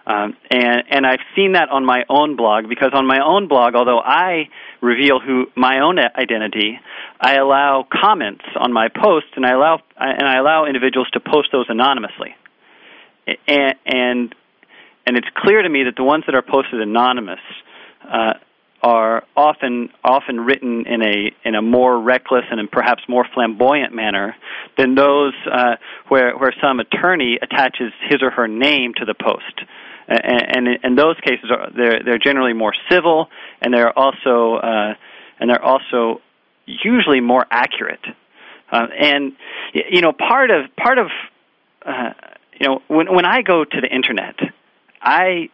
Um, 0.06 0.36
and 0.50 0.84
and 0.90 1.06
I've 1.06 1.20
seen 1.36 1.52
that 1.52 1.68
on 1.68 1.84
my 1.84 2.04
own 2.08 2.36
blog 2.36 2.68
because 2.68 2.90
on 2.94 3.06
my 3.06 3.18
own 3.22 3.46
blog, 3.46 3.74
although 3.74 4.00
I 4.00 4.48
reveal 4.80 5.20
who 5.20 5.46
my 5.54 5.80
own 5.80 5.98
identity, 5.98 6.80
I 7.20 7.36
allow 7.36 7.86
comments 7.90 8.44
on 8.58 8.72
my 8.72 8.88
posts, 8.88 9.30
and 9.36 9.44
I 9.44 9.52
allow 9.52 9.80
and 9.98 10.26
I 10.26 10.38
allow 10.38 10.64
individuals 10.64 11.10
to 11.10 11.20
post 11.20 11.48
those 11.52 11.66
anonymously. 11.68 12.34
And, 13.26 13.74
and 13.84 14.34
and 15.06 15.16
it's 15.18 15.28
clear 15.36 15.60
to 15.60 15.68
me 15.68 15.84
that 15.84 15.96
the 15.96 16.04
ones 16.04 16.24
that 16.26 16.34
are 16.34 16.42
posted 16.42 16.80
anonymous 16.80 17.40
uh, 18.02 18.34
are 18.82 19.24
often 19.36 19.88
often 20.04 20.40
written 20.40 20.86
in 20.86 21.02
a 21.02 21.34
in 21.44 21.54
a 21.54 21.62
more 21.62 22.00
reckless 22.00 22.44
and 22.50 22.70
perhaps 22.70 23.02
more 23.08 23.26
flamboyant 23.34 23.92
manner 23.92 24.36
than 24.76 24.94
those 24.94 25.34
uh, 25.50 25.76
where 26.08 26.36
where 26.36 26.52
some 26.62 26.78
attorney 26.78 27.38
attaches 27.42 27.92
his 28.08 28.22
or 28.22 28.30
her 28.30 28.46
name 28.46 28.94
to 28.96 29.04
the 29.04 29.14
post. 29.14 29.62
And, 30.10 30.68
in 30.82 30.94
those 30.94 31.16
cases, 31.20 31.50
they're 31.76 32.02
they're 32.02 32.18
generally 32.18 32.54
more 32.54 32.72
civil, 32.90 33.28
and 33.60 33.74
they're 33.74 33.96
also 33.98 34.54
uh, 34.54 34.94
and 35.38 35.50
they're 35.50 35.62
also 35.62 36.22
usually 36.64 37.20
more 37.20 37.44
accurate. 37.50 38.04
Uh, 38.70 38.86
and 38.98 39.32
you 39.74 40.00
know, 40.00 40.12
part 40.12 40.50
of 40.50 40.74
part 40.76 40.98
of 40.98 41.08
uh, 41.84 42.12
you 42.58 42.66
know 42.68 42.82
when 42.88 43.12
when 43.14 43.26
I 43.26 43.42
go 43.42 43.64
to 43.64 43.80
the 43.80 43.88
internet, 43.88 44.36
I 45.02 45.50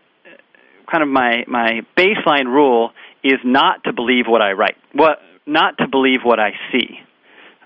kind 0.91 1.03
of 1.03 1.09
my 1.09 1.45
my 1.47 1.81
baseline 1.97 2.47
rule 2.47 2.93
is 3.23 3.41
not 3.45 3.85
to 3.85 3.93
believe 3.93 4.27
what 4.27 4.43
I 4.43 4.53
write, 4.53 4.77
what 4.93 5.19
not 5.47 5.79
to 5.79 5.89
believe 5.89 6.21
what 6.23 6.39
I 6.41 6.53
see, 6.73 7.01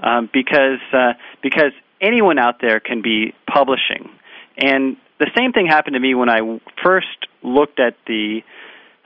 um, 0.01 0.29
because 0.33 0.81
uh, 0.93 1.13
because 1.43 1.73
anyone 2.01 2.39
out 2.39 2.57
there 2.61 2.81
can 2.81 3.03
be 3.03 3.35
publishing, 3.53 4.09
and 4.57 4.97
the 5.19 5.31
same 5.37 5.53
thing 5.53 5.67
happened 5.67 5.95
to 5.95 6.01
me 6.01 6.15
when 6.15 6.29
I 6.29 6.61
first 6.85 7.27
looked 7.43 7.81
at 7.81 7.97
the 8.07 8.41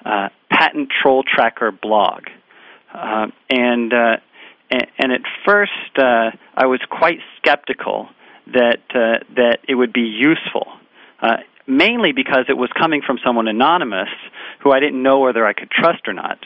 uh, 0.04 0.28
patent 0.50 0.90
troll 1.02 1.22
tracker 1.22 1.72
blog, 1.72 2.24
uh, 2.92 3.26
and, 3.50 3.92
uh, 3.92 4.16
and 4.70 4.86
and 4.98 5.12
at 5.12 5.20
first 5.46 5.72
uh, 5.98 6.30
I 6.54 6.66
was 6.66 6.80
quite 6.90 7.18
skeptical 7.38 8.08
that 8.46 8.80
uh, 8.94 9.24
that 9.36 9.58
it 9.68 9.74
would 9.74 9.92
be 9.92 10.02
useful. 10.02 10.66
Mainly 11.66 12.12
because 12.12 12.46
it 12.48 12.56
was 12.56 12.70
coming 12.78 13.02
from 13.06 13.18
someone 13.24 13.48
anonymous 13.48 14.08
who 14.60 14.72
I 14.72 14.80
didn't 14.80 15.02
know 15.02 15.20
whether 15.20 15.46
I 15.46 15.52
could 15.52 15.70
trust 15.70 16.08
or 16.08 16.12
not. 16.12 16.38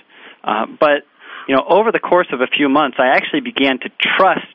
Uh, 0.45 0.67
but 0.79 1.05
you 1.49 1.55
know, 1.55 1.65
over 1.69 1.93
the 1.93 2.01
course 2.01 2.27
of 2.33 2.41
a 2.41 2.47
few 2.47 2.69
months, 2.69 2.97
I 2.99 3.09
actually 3.09 3.41
began 3.41 3.79
to 3.79 3.89
trust 4.19 4.47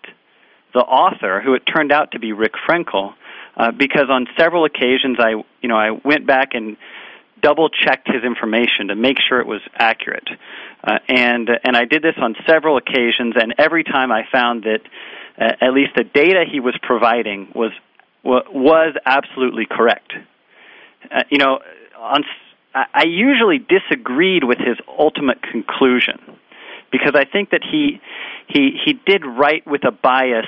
the 0.74 0.80
author, 0.80 1.42
who 1.42 1.54
it 1.54 1.64
turned 1.64 1.92
out 1.92 2.12
to 2.12 2.20
be 2.20 2.34
Rick 2.34 2.54
Frankel, 2.68 3.14
uh, 3.58 3.72
because 3.72 4.06
on 4.10 4.28
several 4.38 4.66
occasions 4.66 5.18
I, 5.20 5.32
you 5.62 5.70
know, 5.70 5.76
I 5.76 5.92
went 5.92 6.26
back 6.26 6.50
and 6.54 6.78
double 7.42 7.70
checked 7.70 8.08
his 8.08 8.24
information 8.24 8.88
to 8.88 8.96
make 8.96 9.18
sure 9.28 9.40
it 9.40 9.48
was 9.48 9.62
accurate, 9.76 10.28
uh, 10.84 11.00
and 11.08 11.50
and 11.64 11.76
I 11.76 11.86
did 11.86 12.02
this 12.02 12.16
on 12.22 12.36
several 12.48 12.78
occasions, 12.78 13.36
and 13.36 13.56
every 13.58 13.84
time 13.84 14.12
I 14.12 14.24
found 14.32 14.64
that 14.64 14.82
uh, 15.40 15.66
at 15.66 15.74
least 15.74 15.92
the 15.96 16.04
data 16.04 16.46
he 16.50 16.60
was 16.60 16.78
providing 16.82 17.52
was 17.56 17.72
was 18.24 18.96
absolutely 19.06 19.66
correct 19.66 20.14
uh, 21.10 21.24
you 21.30 21.38
know, 21.38 21.60
on, 21.98 22.24
I 22.74 23.04
usually 23.06 23.60
disagreed 23.60 24.44
with 24.44 24.58
his 24.58 24.78
ultimate 24.88 25.42
conclusion 25.42 26.20
because 26.92 27.14
I 27.16 27.26
think 27.26 27.52
that 27.52 27.62
he 27.70 28.02
he 28.48 28.72
he 28.86 28.94
did 28.94 29.26
write 29.26 29.66
with 29.66 29.84
a 29.86 29.92
bias 29.92 30.46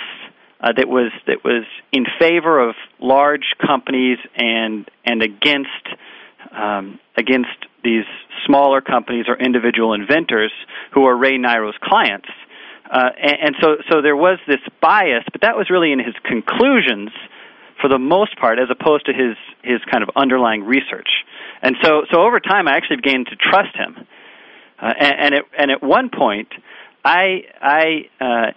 uh, 0.62 0.72
that 0.76 0.88
was 0.88 1.12
that 1.28 1.44
was 1.44 1.66
in 1.92 2.06
favor 2.20 2.60
of 2.60 2.76
large 3.00 3.56
companies 3.66 4.18
and 4.36 4.89
and 5.06 5.22
against 5.22 5.70
um, 6.52 7.00
against 7.18 7.50
these 7.84 8.06
smaller 8.46 8.82
companies 8.82 9.26
or 9.28 9.38
individual 9.38 9.94
inventors 9.94 10.52
who 10.94 11.06
are 11.06 11.16
Ray 11.16 11.38
Niro's 11.38 11.78
clients. 11.82 12.30
Uh, 12.89 13.10
and, 13.22 13.38
and 13.42 13.56
so 13.62 13.78
so 13.92 14.02
there 14.02 14.16
was 14.16 14.39
this 14.48 14.62
bias, 14.82 15.24
but 15.32 15.42
that 15.42 15.58
was 15.58 15.70
really 15.70 15.92
in 15.92 16.00
his 16.00 16.16
conclusions 16.24 17.10
for 17.82 17.90
the 17.90 18.00
most 18.00 18.38
part, 18.40 18.60
as 18.60 18.70
opposed 18.70 19.06
to 19.06 19.14
his 19.14 19.36
his 19.62 19.80
kind 19.92 20.04
of 20.04 20.10
underlying 20.16 20.64
research. 20.64 21.10
And 21.62 21.76
so, 21.82 22.06
so 22.12 22.22
over 22.22 22.40
time, 22.40 22.68
I 22.68 22.76
actually 22.76 22.98
began 22.98 23.26
to 23.26 23.36
trust 23.36 23.76
him. 23.76 24.06
Uh, 24.82 24.94
and, 25.00 25.16
and, 25.20 25.34
it, 25.36 25.46
and 25.58 25.72
at 25.72 25.82
one 25.82 26.10
point, 26.10 26.50
I 27.06 27.44
I 27.62 28.10
uh, 28.20 28.52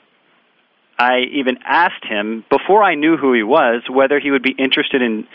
I 0.98 1.20
even 1.32 1.58
asked 1.64 2.04
him 2.04 2.44
before 2.50 2.82
I 2.82 2.94
knew 2.94 3.16
who 3.16 3.32
he 3.32 3.42
was 3.42 3.82
whether 3.88 4.18
he 4.18 4.30
would 4.30 4.42
be 4.42 4.54
interested 4.58 5.02
in 5.02 5.26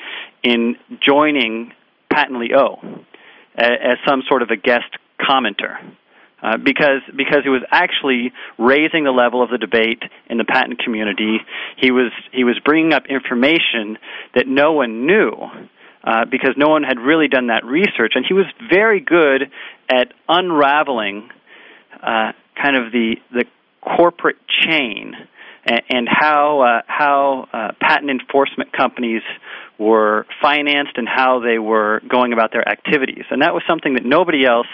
in 0.44 0.76
joining 1.00 1.74
Patently 2.12 2.54
O 2.56 2.80
as, 3.56 3.72
as 3.82 3.98
some 4.08 4.24
sort 4.28 4.42
of 4.42 4.50
a 4.50 4.58
guest 4.58 4.98
commenter. 5.20 5.78
Uh, 6.42 6.58
because 6.58 7.02
because 7.16 7.44
he 7.44 7.50
was 7.50 7.62
actually 7.70 8.34
raising 8.58 9.04
the 9.04 9.12
level 9.12 9.44
of 9.44 9.50
the 9.52 9.60
debate 9.60 10.02
in 10.28 10.38
the 10.38 10.44
patent 10.44 10.80
community. 10.80 11.38
He 11.78 11.92
was 11.92 12.12
he 12.32 12.44
was 12.44 12.60
bringing 12.66 12.94
up 12.94 13.04
information 13.08 13.98
that 14.36 14.48
no 14.48 14.74
one 14.74 15.06
knew. 15.06 15.32
Uh, 16.04 16.26
because 16.26 16.56
no 16.58 16.68
one 16.68 16.82
had 16.82 16.98
really 16.98 17.28
done 17.28 17.48
that 17.48 17.64
research, 17.64 18.14
and 18.16 18.26
he 18.28 18.34
was 18.34 18.48
very 18.68 19.00
good 19.00 19.52
at 19.88 20.12
unraveling 20.28 21.30
uh, 22.02 22.32
kind 22.60 22.76
of 22.76 22.92
the 22.92 23.18
the 23.32 23.46
corporate 23.82 24.38
chain 24.50 25.14
and, 25.66 25.82
and 25.90 26.08
how 26.10 26.62
uh, 26.62 26.82
how 26.88 27.48
uh, 27.54 27.72
patent 27.80 28.10
enforcement 28.10 28.72
companies 28.74 29.22
were 29.78 30.26
financed 30.42 30.94
and 30.96 31.08
how 31.08 31.40
they 31.40 31.60
were 31.60 32.02
going 32.10 32.34
about 32.34 32.52
their 32.52 32.68
activities, 32.68 33.26
and 33.30 33.42
that 33.42 33.54
was 33.54 33.64
something 33.68 33.94
that 33.94 34.06
nobody 34.06 34.46
else 34.46 34.68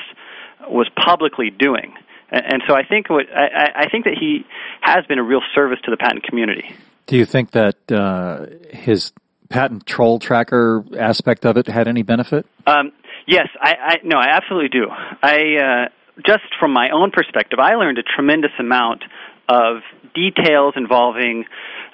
was 0.70 0.90
publicly 0.96 1.50
doing. 1.50 1.94
And 2.30 2.62
so 2.68 2.76
I 2.76 2.84
think 2.84 3.10
what 3.10 3.26
I, 3.34 3.86
I 3.86 3.90
think 3.90 4.04
that 4.06 4.16
he 4.20 4.46
has 4.82 5.06
been 5.06 5.18
a 5.18 5.24
real 5.24 5.42
service 5.56 5.80
to 5.86 5.92
the 5.92 5.98
patent 5.98 6.24
community. 6.24 6.76
Do 7.06 7.16
you 7.16 7.26
think 7.26 7.52
that 7.52 7.90
uh, 7.90 8.48
his 8.70 9.14
patent 9.50 9.86
troll 9.86 10.20
tracker 10.20 10.84
aspect 11.00 11.46
of 11.46 11.56
it 11.56 11.68
had 11.68 11.88
any 11.88 12.04
benefit? 12.04 12.46
Um, 12.66 12.92
Yes, 13.28 13.50
I, 13.62 13.74
I 13.74 13.96
no, 14.06 14.18
I 14.18 14.30
absolutely 14.30 14.70
do. 14.70 14.88
I 14.90 15.36
uh, 15.58 15.90
just 16.26 16.46
from 16.60 16.72
my 16.72 16.90
own 16.92 17.12
perspective, 17.12 17.60
I 17.60 17.76
learned 17.76 17.98
a 17.98 18.04
tremendous 18.04 18.52
amount 18.58 19.04
of 19.50 19.82
details 20.16 20.74
involving 20.78 21.44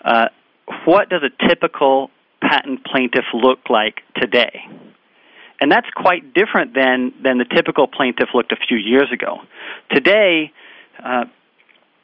uh, 0.06 0.28
what 0.86 1.10
does 1.10 1.24
a 1.24 1.48
typical 1.48 2.12
patent 2.40 2.86
plaintiff 2.86 3.26
look 3.34 3.60
like 3.70 4.02
today. 4.16 4.62
And 5.60 5.72
that's 5.72 5.90
quite 5.96 6.34
different 6.34 6.74
than, 6.74 7.14
than 7.24 7.38
the 7.38 7.46
typical 7.46 7.88
plaintiff 7.88 8.30
looked 8.34 8.52
a 8.52 8.58
few 8.68 8.78
years 8.78 9.12
ago. 9.12 9.40
Today, 9.92 10.52
uh, 11.04 11.26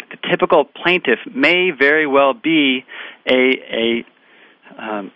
the 0.09 0.17
typical 0.29 0.65
plaintiff 0.65 1.19
may 1.33 1.71
very 1.71 2.07
well 2.07 2.33
be 2.33 2.85
a, 3.29 3.35
a, 3.35 4.05
um, 4.77 5.11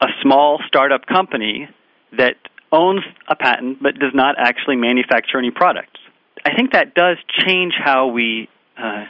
a 0.00 0.08
small 0.22 0.60
startup 0.66 1.06
company 1.06 1.68
that 2.16 2.36
owns 2.72 3.02
a 3.28 3.36
patent 3.36 3.82
but 3.82 3.98
does 3.98 4.12
not 4.14 4.36
actually 4.38 4.76
manufacture 4.76 5.38
any 5.38 5.50
products. 5.50 6.00
I 6.44 6.54
think 6.54 6.72
that 6.72 6.94
does 6.94 7.18
change 7.30 7.74
how 7.78 8.08
we 8.08 8.48
uh, 8.78 9.04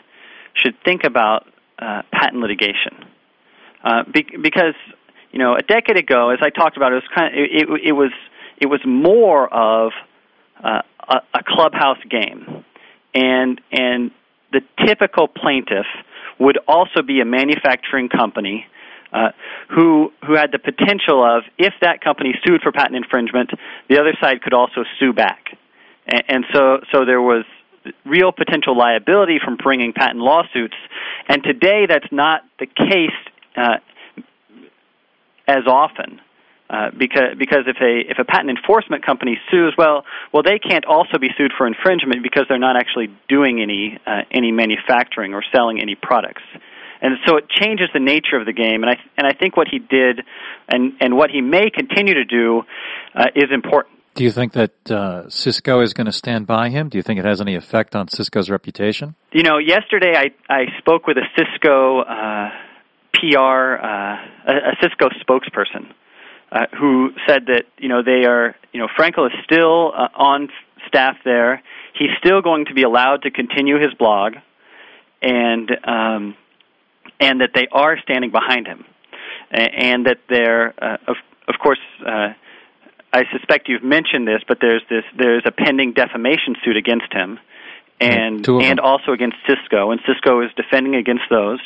should 0.54 0.74
think 0.84 1.04
about 1.04 1.46
uh, 1.78 2.02
patent 2.12 2.42
litigation. 2.42 3.04
Uh, 3.82 4.02
be- 4.12 4.36
because 4.42 4.74
you 5.32 5.38
know, 5.38 5.54
a 5.54 5.62
decade 5.62 5.96
ago, 5.96 6.30
as 6.30 6.38
I 6.42 6.50
talked 6.50 6.76
about, 6.76 6.92
it 6.92 6.96
was 6.96 7.08
kind 7.14 7.32
of, 7.32 7.38
it, 7.38 7.50
it, 7.52 7.88
it 7.88 7.92
was 7.92 8.10
it 8.60 8.66
was 8.66 8.80
more 8.84 9.52
of 9.52 9.92
uh, 10.62 10.82
a, 11.08 11.16
a 11.34 11.42
clubhouse 11.46 12.02
game, 12.08 12.64
and 13.14 13.60
and 13.72 14.10
the 14.52 14.60
typical 14.84 15.28
plaintiff 15.28 15.86
would 16.38 16.58
also 16.68 17.02
be 17.02 17.20
a 17.20 17.24
manufacturing 17.24 18.08
company 18.08 18.66
uh, 19.12 19.30
who 19.68 20.12
who 20.26 20.34
had 20.34 20.52
the 20.52 20.58
potential 20.58 21.24
of 21.24 21.44
if 21.58 21.74
that 21.80 22.00
company 22.00 22.34
sued 22.44 22.60
for 22.62 22.72
patent 22.72 22.96
infringement, 22.96 23.50
the 23.88 23.98
other 23.98 24.16
side 24.20 24.42
could 24.42 24.54
also 24.54 24.84
sue 24.98 25.12
back, 25.12 25.56
and, 26.06 26.22
and 26.28 26.44
so 26.52 26.80
so 26.92 27.04
there 27.04 27.22
was 27.22 27.44
real 28.04 28.30
potential 28.30 28.76
liability 28.76 29.38
from 29.42 29.56
bringing 29.56 29.92
patent 29.92 30.20
lawsuits, 30.20 30.76
and 31.28 31.42
today 31.42 31.86
that's 31.88 32.12
not 32.12 32.42
the 32.58 32.66
case 32.66 33.10
uh, 33.56 33.78
as 35.48 35.66
often. 35.66 36.20
Uh, 36.70 36.88
because 36.96 37.34
because 37.36 37.66
if 37.66 37.78
a 37.82 38.08
if 38.08 38.18
a 38.20 38.24
patent 38.24 38.48
enforcement 38.48 39.04
company 39.04 39.36
sues, 39.50 39.74
well, 39.76 40.04
well 40.32 40.44
they 40.44 40.60
can't 40.60 40.84
also 40.84 41.18
be 41.18 41.26
sued 41.36 41.50
for 41.58 41.66
infringement 41.66 42.22
because 42.22 42.44
they're 42.48 42.60
not 42.60 42.76
actually 42.76 43.08
doing 43.28 43.60
any 43.60 43.98
uh, 44.06 44.22
any 44.30 44.52
manufacturing 44.52 45.34
or 45.34 45.42
selling 45.52 45.80
any 45.82 45.96
products, 45.96 46.42
and 47.02 47.16
so 47.26 47.36
it 47.38 47.48
changes 47.50 47.88
the 47.92 47.98
nature 47.98 48.36
of 48.36 48.46
the 48.46 48.52
game. 48.52 48.84
And 48.84 48.90
I 48.90 48.96
and 49.18 49.26
I 49.26 49.32
think 49.32 49.56
what 49.56 49.66
he 49.68 49.80
did, 49.80 50.20
and 50.68 50.92
and 51.00 51.16
what 51.16 51.30
he 51.30 51.40
may 51.40 51.70
continue 51.70 52.14
to 52.14 52.24
do, 52.24 52.62
uh, 53.16 53.26
is 53.34 53.50
important. 53.52 53.96
Do 54.14 54.22
you 54.22 54.30
think 54.30 54.52
that 54.52 54.90
uh, 54.90 55.28
Cisco 55.28 55.80
is 55.80 55.92
going 55.92 56.06
to 56.06 56.12
stand 56.12 56.46
by 56.46 56.68
him? 56.68 56.88
Do 56.88 56.98
you 56.98 57.02
think 57.02 57.18
it 57.18 57.24
has 57.24 57.40
any 57.40 57.56
effect 57.56 57.96
on 57.96 58.06
Cisco's 58.06 58.48
reputation? 58.48 59.16
You 59.32 59.42
know, 59.42 59.58
yesterday 59.58 60.14
I 60.14 60.30
I 60.48 60.66
spoke 60.78 61.08
with 61.08 61.16
a 61.16 61.26
Cisco 61.36 62.02
uh, 62.02 62.50
PR, 63.14 63.74
uh, 63.74 64.16
a, 64.46 64.52
a 64.52 64.76
Cisco 64.80 65.08
spokesperson, 65.26 65.92
uh, 66.52 66.66
who 66.78 67.10
said 67.28 67.46
that 67.46 67.66
you 67.78 67.88
know 67.88 68.02
they 68.02 68.24
are, 68.26 68.56
you 68.72 68.80
know, 68.80 68.88
Frankel 68.98 69.26
is 69.26 69.32
still 69.44 69.92
uh, 69.94 70.08
on 70.14 70.48
staff 70.88 71.16
there. 71.24 71.62
He's 71.98 72.10
still 72.18 72.42
going 72.42 72.66
to 72.66 72.74
be 72.74 72.82
allowed 72.82 73.22
to 73.22 73.30
continue 73.30 73.80
his 73.80 73.94
blog, 73.94 74.34
and 75.22 75.70
um, 75.84 76.36
and 77.20 77.40
that 77.40 77.50
they 77.54 77.68
are 77.72 77.98
standing 78.00 78.30
behind 78.30 78.66
him, 78.66 78.84
and 79.50 80.06
that 80.06 80.18
they're, 80.28 80.74
uh, 80.82 80.96
of 81.06 81.16
of 81.48 81.54
course. 81.62 81.80
Uh, 82.04 82.34
I 83.12 83.24
suspect 83.32 83.68
you've 83.68 83.82
mentioned 83.82 84.28
this, 84.28 84.40
but 84.46 84.58
there's 84.60 84.82
this 84.88 85.02
there's 85.18 85.42
a 85.44 85.50
pending 85.50 85.94
defamation 85.94 86.54
suit 86.64 86.76
against 86.76 87.12
him, 87.12 87.40
and 88.00 88.48
and 88.48 88.78
also 88.78 89.12
against 89.12 89.36
Cisco, 89.48 89.90
and 89.90 90.00
Cisco 90.06 90.42
is 90.42 90.50
defending 90.56 90.94
against 90.94 91.24
those. 91.28 91.58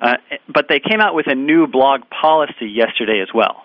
Uh, 0.00 0.14
but 0.48 0.66
they 0.68 0.78
came 0.78 1.00
out 1.00 1.14
with 1.14 1.26
a 1.26 1.34
new 1.34 1.66
blog 1.66 2.02
policy 2.10 2.66
yesterday 2.66 3.20
as 3.20 3.28
well, 3.34 3.63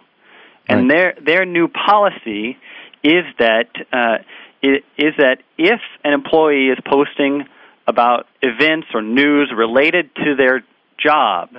and 0.68 0.90
right. 0.90 0.90
their 0.90 1.14
their 1.26 1.46
new 1.46 1.68
policy 1.68 2.58
is 3.04 3.24
that 3.38 3.70
uh, 3.94 4.18
is 4.62 5.14
that 5.18 5.38
if 5.58 5.80
an 6.04 6.14
employee 6.14 6.68
is 6.68 6.78
posting 6.86 7.46
about 7.88 8.28
events 8.42 8.88
or 8.94 9.02
news 9.02 9.52
related 9.56 10.14
to 10.16 10.36
their 10.36 10.64
job, 10.98 11.50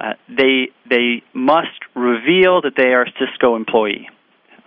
uh, 0.00 0.12
they 0.28 0.68
they 0.88 1.22
must 1.32 1.80
reveal 1.94 2.62
that 2.62 2.72
they 2.76 2.88
are 2.88 3.02
a 3.02 3.12
Cisco 3.18 3.56
employee, 3.56 4.08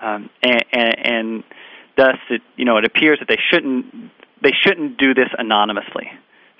um, 0.02 0.30
and, 0.42 0.66
and, 0.72 0.96
and 1.06 1.44
thus 1.98 2.18
it 2.30 2.42
you 2.56 2.66
know 2.66 2.78
it 2.78 2.86
appears 2.86 3.20
that 3.20 3.28
they 3.28 3.40
shouldn't 3.52 4.12
they 4.42 4.54
shouldn't 4.66 4.98
do 4.98 5.14
this 5.14 5.30
anonymously. 5.38 6.10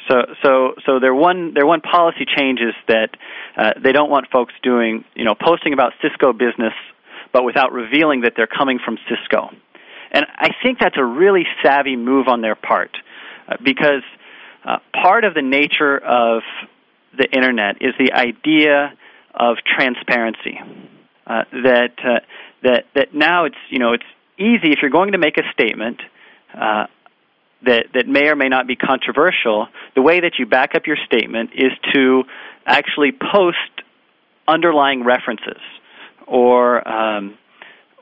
So, 0.10 0.16
so, 0.42 0.74
so 0.86 1.00
their 1.00 1.14
one 1.14 1.54
their 1.54 1.66
one 1.66 1.82
policy 1.82 2.26
change 2.26 2.60
is 2.60 2.74
that 2.88 3.10
uh, 3.56 3.74
they 3.82 3.92
don't 3.92 4.10
want 4.10 4.28
folks 4.32 4.54
doing 4.64 5.06
you 5.16 5.26
know 5.26 5.36
posting 5.36 5.74
about 5.74 5.94
Cisco 6.02 6.34
business, 6.34 6.74
but 7.32 7.44
without 7.44 7.72
revealing 7.72 8.22
that 8.22 8.34
they're 8.36 8.48
coming 8.48 8.80
from 8.84 8.98
Cisco. 9.08 9.50
And 10.12 10.26
I 10.36 10.50
think 10.64 10.80
that's 10.80 10.98
a 10.98 11.06
really 11.06 11.46
savvy 11.64 11.96
move 11.96 12.28
on 12.28 12.42
their 12.42 12.56
part, 12.56 12.98
uh, 13.48 13.58
because 13.64 14.02
uh, 14.66 14.78
part 14.94 15.24
of 15.24 15.36
the 15.36 15.44
nature 15.44 15.98
of 15.98 16.42
the 17.16 17.30
internet 17.32 17.78
is 17.82 17.94
the 18.00 18.14
idea 18.14 18.94
of 19.34 19.58
transparency. 19.64 20.60
Uh, 21.28 21.44
that 21.52 21.94
uh, 22.04 22.20
that 22.64 22.86
that 22.96 23.14
now 23.14 23.46
it's 23.46 23.58
you 23.70 23.78
know 23.78 23.94
it's 23.94 24.04
easy 24.40 24.72
if 24.72 24.80
you're 24.82 24.90
going 24.90 25.12
to 25.12 25.20
make 25.20 25.38
a 25.38 25.44
statement. 25.54 26.02
Uh, 26.54 26.88
that, 27.66 27.88
that 27.94 28.08
may 28.08 28.28
or 28.28 28.36
may 28.36 28.50
not 28.50 28.68
be 28.68 28.76
controversial, 28.76 29.68
the 29.96 30.02
way 30.02 30.20
that 30.22 30.34
you 30.40 30.46
back 30.46 30.76
up 30.76 30.88
your 30.88 30.98
statement 31.06 31.52
is 31.54 31.72
to 31.94 32.24
actually 32.66 33.12
post 33.12 33.58
underlying 34.48 35.04
references 35.04 35.62
or, 36.26 36.88
um, 36.88 37.38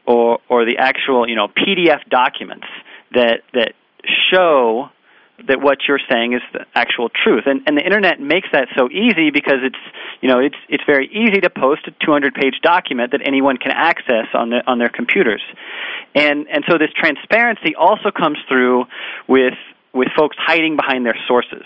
or, 0.06 0.40
or 0.50 0.66
the 0.66 0.78
actual 0.78 1.28
you 1.28 1.36
know, 1.36 1.48
PDF 1.48 2.08
documents 2.10 2.68
that, 3.14 3.42
that 3.54 3.74
show 4.32 4.90
that 5.46 5.62
what 5.62 5.80
you're 5.88 6.00
saying 6.10 6.34
is 6.34 6.42
the 6.52 6.66
actual 6.74 7.10
truth. 7.10 7.44
And, 7.46 7.62
and 7.68 7.78
the 7.78 7.84
internet 7.84 8.20
makes 8.20 8.50
that 8.54 8.70
so 8.76 8.90
easy 8.90 9.30
because 9.30 9.62
it's, 9.62 9.78
you 10.22 10.30
know, 10.30 10.40
it's, 10.40 10.58
it's 10.68 10.84
very 10.86 11.08
easy 11.08 11.42
to 11.42 11.50
post 11.50 11.88
a 11.88 11.92
200 12.04 12.34
page 12.34 12.56
document 12.64 13.12
that 13.12 13.22
anyone 13.24 13.58
can 13.58 13.72
access 13.72 14.28
on, 14.34 14.50
the, 14.50 14.64
on 14.66 14.80
their 14.80 14.90
computers. 14.90 15.42
And, 16.16 16.48
and 16.50 16.64
so 16.68 16.78
this 16.80 16.90
transparency 16.96 17.76
also 17.76 18.10
comes 18.10 18.40
through 18.48 18.86
with, 19.28 19.54
with 19.94 20.08
folks 20.18 20.36
hiding 20.40 20.76
behind 20.76 21.06
their 21.06 21.18
sources 21.28 21.66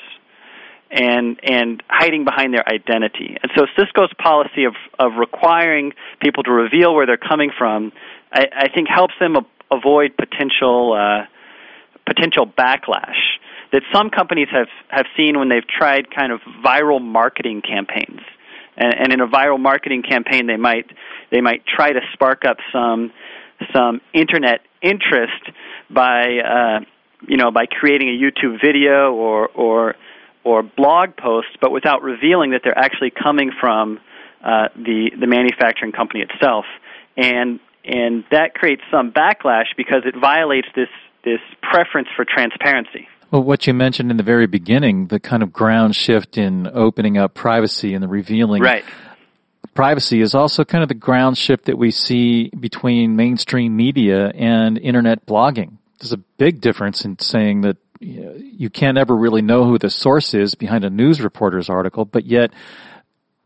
and 0.94 1.40
and 1.44 1.82
hiding 1.88 2.26
behind 2.26 2.54
their 2.54 2.68
identity. 2.68 3.38
And 3.42 3.50
so 3.56 3.66
Cisco's 3.78 4.12
policy 4.22 4.66
of 4.66 4.76
of 5.00 5.14
requiring 5.18 5.94
people 6.20 6.44
to 6.44 6.52
reveal 6.52 6.94
where 6.94 7.06
they're 7.06 7.16
coming 7.16 7.50
from, 7.58 7.94
I, 8.30 8.48
I 8.54 8.68
think 8.68 8.90
helps 8.90 9.14
them 9.18 9.38
avoid 9.72 10.18
potential 10.18 10.92
uh, 10.92 11.28
potential 12.06 12.46
backlash 12.46 13.16
that 13.72 13.84
some 13.94 14.10
companies 14.10 14.48
have, 14.52 14.68
have 14.90 15.06
seen 15.16 15.38
when 15.40 15.50
they've 15.50 15.68
tried 15.68 16.14
kind 16.14 16.32
of 16.32 16.42
viral 16.64 17.02
marketing 17.02 17.62
campaigns. 17.62 18.22
And, 18.78 18.94
and 18.94 19.14
in 19.14 19.22
a 19.22 19.28
viral 19.28 19.60
marketing 19.60 20.04
campaign, 20.04 20.48
they 20.48 20.58
might 20.58 20.86
they 21.32 21.42
might 21.42 21.64
try 21.66 21.92
to 21.92 22.00
spark 22.14 22.46
up 22.46 22.58
some 22.72 23.12
some 23.74 24.02
internet 24.14 24.62
interest 24.82 25.44
by 25.90 26.40
uh, 26.40 26.80
you 27.28 27.38
know 27.38 27.52
by 27.52 27.66
creating 27.66 28.10
a 28.10 28.12
YouTube 28.12 28.62
video 28.62 29.14
or 29.14 29.48
or 29.50 29.96
or 30.44 30.64
blog 30.64 31.16
post, 31.18 31.50
but 31.60 31.72
without 31.72 32.02
revealing 32.02 32.52
that 32.52 32.62
they're 32.64 32.78
actually 32.78 33.12
coming 33.12 33.52
from 33.60 34.00
uh, 34.44 34.70
the 34.76 35.12
the 35.20 35.28
manufacturing 35.28 35.92
company 35.92 36.22
itself, 36.22 36.66
and 37.18 37.60
and 37.86 38.24
that 38.32 38.54
creates 38.54 38.82
some 38.90 39.12
backlash 39.12 39.76
because 39.78 40.04
it 40.06 40.16
violates 40.20 40.68
this 40.76 40.90
this 41.24 41.40
preference 41.62 42.08
for 42.16 42.26
transparency. 42.26 43.08
Well, 43.32 43.44
what 43.44 43.66
you 43.66 43.74
mentioned 43.74 44.12
in 44.12 44.18
the 44.18 44.24
very 44.24 44.46
beginning, 44.46 45.08
the 45.08 45.20
kind 45.20 45.42
of 45.42 45.54
ground 45.54 45.96
shift 45.96 46.38
in 46.38 46.70
opening 46.74 47.18
up 47.18 47.34
privacy 47.34 47.94
and 47.94 48.04
the 48.04 48.10
revealing. 48.10 48.62
Right. 48.62 48.84
Privacy 49.74 50.20
is 50.20 50.36
also 50.36 50.66
kind 50.66 50.84
of 50.84 50.90
the 50.90 50.96
ground 50.96 51.38
shift 51.38 51.66
that 51.66 51.78
we 51.78 51.92
see 51.92 52.50
between 52.50 53.16
mainstream 53.16 53.78
media 53.78 54.32
and 54.32 54.78
internet 54.78 55.26
blogging. 55.26 55.78
There's 56.00 56.12
a 56.12 56.18
big 56.18 56.60
difference 56.60 57.06
in 57.06 57.20
saying 57.20 57.62
that 57.62 57.78
you 58.02 58.70
can't 58.70 58.98
ever 58.98 59.16
really 59.16 59.42
know 59.42 59.64
who 59.64 59.78
the 59.78 59.90
source 59.90 60.34
is 60.34 60.56
behind 60.56 60.84
a 60.84 60.90
news 60.90 61.22
reporter's 61.22 61.70
article, 61.70 62.04
but 62.04 62.26
yet 62.26 62.52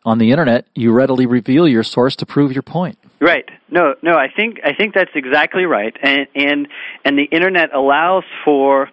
on 0.04 0.18
the 0.18 0.32
internet 0.32 0.66
you 0.74 0.94
readily 0.94 1.28
reveal 1.28 1.68
your 1.68 1.84
source 1.84 2.16
to 2.16 2.26
prove 2.26 2.54
your 2.54 2.64
point. 2.64 2.98
Right. 3.20 3.48
No, 3.70 3.96
no, 4.02 4.16
I 4.16 4.30
think 4.34 4.60
I 4.64 4.74
think 4.74 4.96
that's 4.96 5.12
exactly 5.14 5.66
right. 5.66 5.96
And 6.02 6.28
and 6.34 6.68
and 7.04 7.18
the 7.18 7.26
internet 7.26 7.74
allows 7.74 8.24
for 8.44 8.90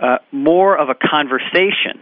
uh, 0.00 0.18
more 0.32 0.76
of 0.76 0.88
a 0.88 0.94
conversation. 0.94 2.00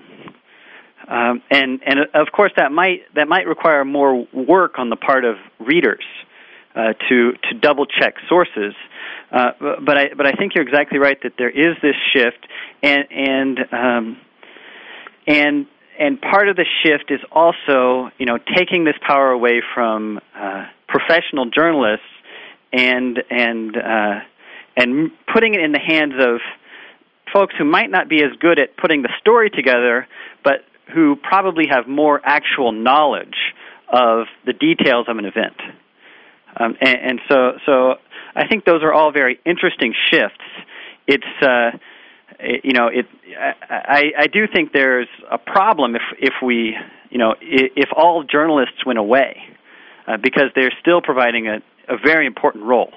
Um, 1.08 1.42
and 1.50 1.80
and 1.84 1.98
of 2.14 2.28
course 2.32 2.52
that 2.56 2.70
might 2.72 3.02
that 3.14 3.28
might 3.28 3.46
require 3.46 3.84
more 3.84 4.26
work 4.32 4.78
on 4.78 4.88
the 4.88 4.96
part 4.96 5.24
of 5.24 5.36
readers 5.58 6.04
uh, 6.74 6.94
to 7.08 7.32
to 7.32 7.54
double 7.60 7.86
check 7.86 8.14
sources. 8.28 8.74
Uh, 9.30 9.50
but 9.84 9.98
I 9.98 10.14
but 10.16 10.26
I 10.26 10.32
think 10.32 10.54
you're 10.54 10.66
exactly 10.66 10.98
right 10.98 11.18
that 11.22 11.32
there 11.38 11.50
is 11.50 11.76
this 11.82 11.96
shift, 12.12 12.46
and 12.82 13.04
and 13.10 13.58
um, 13.72 14.16
and 15.26 15.66
and 15.98 16.20
part 16.20 16.48
of 16.48 16.56
the 16.56 16.66
shift 16.82 17.10
is 17.10 17.20
also 17.30 18.10
you 18.18 18.26
know 18.26 18.38
taking 18.56 18.84
this 18.84 18.96
power 19.06 19.30
away 19.30 19.62
from 19.74 20.20
uh, 20.36 20.66
professional 20.88 21.46
journalists 21.46 22.06
and 22.72 23.22
and 23.30 23.76
uh, 23.76 24.20
and 24.76 25.10
putting 25.32 25.54
it 25.54 25.60
in 25.60 25.72
the 25.72 25.80
hands 25.80 26.14
of 26.18 26.40
folks 27.32 27.54
who 27.58 27.64
might 27.64 27.90
not 27.90 28.08
be 28.08 28.22
as 28.22 28.30
good 28.40 28.58
at 28.58 28.76
putting 28.76 29.02
the 29.02 29.10
story 29.20 29.50
together, 29.50 30.06
but 30.44 30.64
who 30.94 31.16
probably 31.16 31.66
have 31.70 31.88
more 31.88 32.20
actual 32.24 32.72
knowledge 32.72 33.54
of 33.88 34.26
the 34.46 34.52
details 34.52 35.06
of 35.08 35.18
an 35.18 35.24
event. 35.24 35.56
Um, 36.58 36.76
and, 36.80 36.98
and 37.02 37.20
so 37.28 37.52
so 37.64 37.94
I 38.34 38.46
think 38.46 38.64
those 38.64 38.82
are 38.82 38.92
all 38.92 39.12
very 39.12 39.40
interesting 39.44 39.94
shifts. 40.10 40.44
It's 41.06 41.24
uh, 41.42 41.70
you 42.62 42.72
know 42.72 42.88
it. 42.88 43.06
I, 43.70 44.12
I 44.18 44.26
do 44.26 44.46
think 44.52 44.72
there's 44.72 45.08
a 45.30 45.38
problem 45.38 45.96
if 45.96 46.02
if 46.18 46.34
we 46.42 46.76
you 47.10 47.18
know 47.18 47.34
if 47.40 47.88
all 47.96 48.24
journalists 48.24 48.84
went 48.84 48.98
away 48.98 49.36
uh, 50.06 50.16
because 50.16 50.50
they're 50.54 50.74
still 50.80 51.00
providing 51.00 51.48
a, 51.48 51.56
a 51.88 51.96
very 52.04 52.26
important 52.26 52.64
role. 52.64 52.92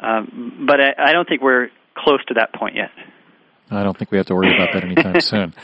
Um, 0.00 0.64
but 0.66 0.80
I, 0.80 0.94
I 0.98 1.12
don't 1.12 1.28
think 1.28 1.42
we're 1.42 1.68
close 1.94 2.24
to 2.26 2.34
that 2.34 2.54
point 2.54 2.76
yet. 2.76 2.90
I 3.70 3.82
don't 3.82 3.96
think 3.96 4.10
we 4.10 4.18
have 4.18 4.26
to 4.26 4.34
worry 4.34 4.54
about 4.54 4.72
that 4.72 4.84
anytime 4.84 5.20
soon. 5.20 5.54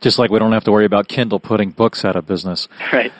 Just 0.00 0.18
like 0.18 0.30
we 0.30 0.38
don't 0.38 0.52
have 0.52 0.64
to 0.64 0.72
worry 0.72 0.84
about 0.84 1.08
Kindle 1.08 1.40
putting 1.40 1.70
books 1.70 2.04
out 2.04 2.16
of 2.16 2.26
business. 2.26 2.68
Right. 2.92 3.12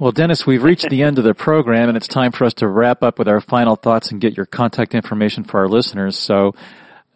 Well, 0.00 0.12
Dennis, 0.12 0.46
we've 0.46 0.62
reached 0.62 0.88
the 0.88 1.02
end 1.02 1.18
of 1.18 1.24
the 1.24 1.34
program, 1.34 1.88
and 1.88 1.96
it's 1.96 2.08
time 2.08 2.32
for 2.32 2.44
us 2.44 2.54
to 2.54 2.66
wrap 2.66 3.02
up 3.02 3.18
with 3.18 3.28
our 3.28 3.40
final 3.40 3.76
thoughts 3.76 4.10
and 4.10 4.20
get 4.20 4.36
your 4.36 4.46
contact 4.46 4.94
information 4.94 5.44
for 5.44 5.60
our 5.60 5.68
listeners. 5.68 6.16
So, 6.16 6.54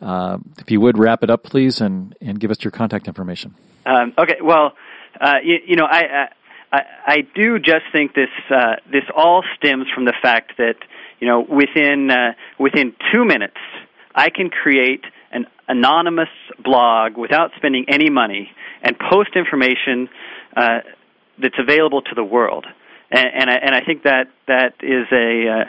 uh, 0.01 0.39
if 0.59 0.71
you 0.71 0.81
would 0.81 0.99
wrap 0.99 1.23
it 1.23 1.31
up, 1.31 1.43
please, 1.43 1.81
and, 1.81 2.15
and 2.21 2.39
give 2.39 2.51
us 2.51 2.63
your 2.63 2.71
contact 2.71 3.09
information. 3.09 3.55
Um, 3.87 4.13
okay. 4.19 4.37
Well, 4.43 4.73
uh, 5.21 5.37
you, 5.43 5.59
you, 5.67 5.77
know, 5.77 5.87
I, 5.87 6.29
I 6.73 6.83
I 7.07 7.17
do 7.35 7.59
just 7.59 7.85
think 7.93 8.15
this 8.15 8.31
uh, 8.51 8.77
this 8.91 9.05
all 9.15 9.45
stems 9.57 9.87
from 9.95 10.05
the 10.05 10.15
fact 10.23 10.57
that 10.59 10.77
you 11.21 11.29
know 11.29 11.41
within 11.41 12.11
uh, 12.11 12.33
within 12.59 12.95
two 13.13 13.25
minutes 13.25 13.59
I 14.15 14.31
can 14.31 14.51
create 14.51 15.05
an 15.33 15.47
anonymous 15.69 16.29
blog 16.63 17.17
without 17.17 17.51
spending 17.57 17.87
any 17.89 18.11
money 18.11 18.51
and 18.83 18.97
post 18.99 19.31
information 19.35 20.09
uh, 20.57 20.81
that's 21.39 21.59
available 21.59 22.03
to 22.03 22.15
the 22.15 22.25
world. 22.25 22.67
And, 23.11 23.29
and, 23.35 23.51
I, 23.51 23.55
and 23.55 23.75
I 23.75 23.81
think 23.81 24.05
that 24.05 24.29
that 24.47 24.75
is 24.83 25.07
a 25.13 25.49
uh, 25.49 25.65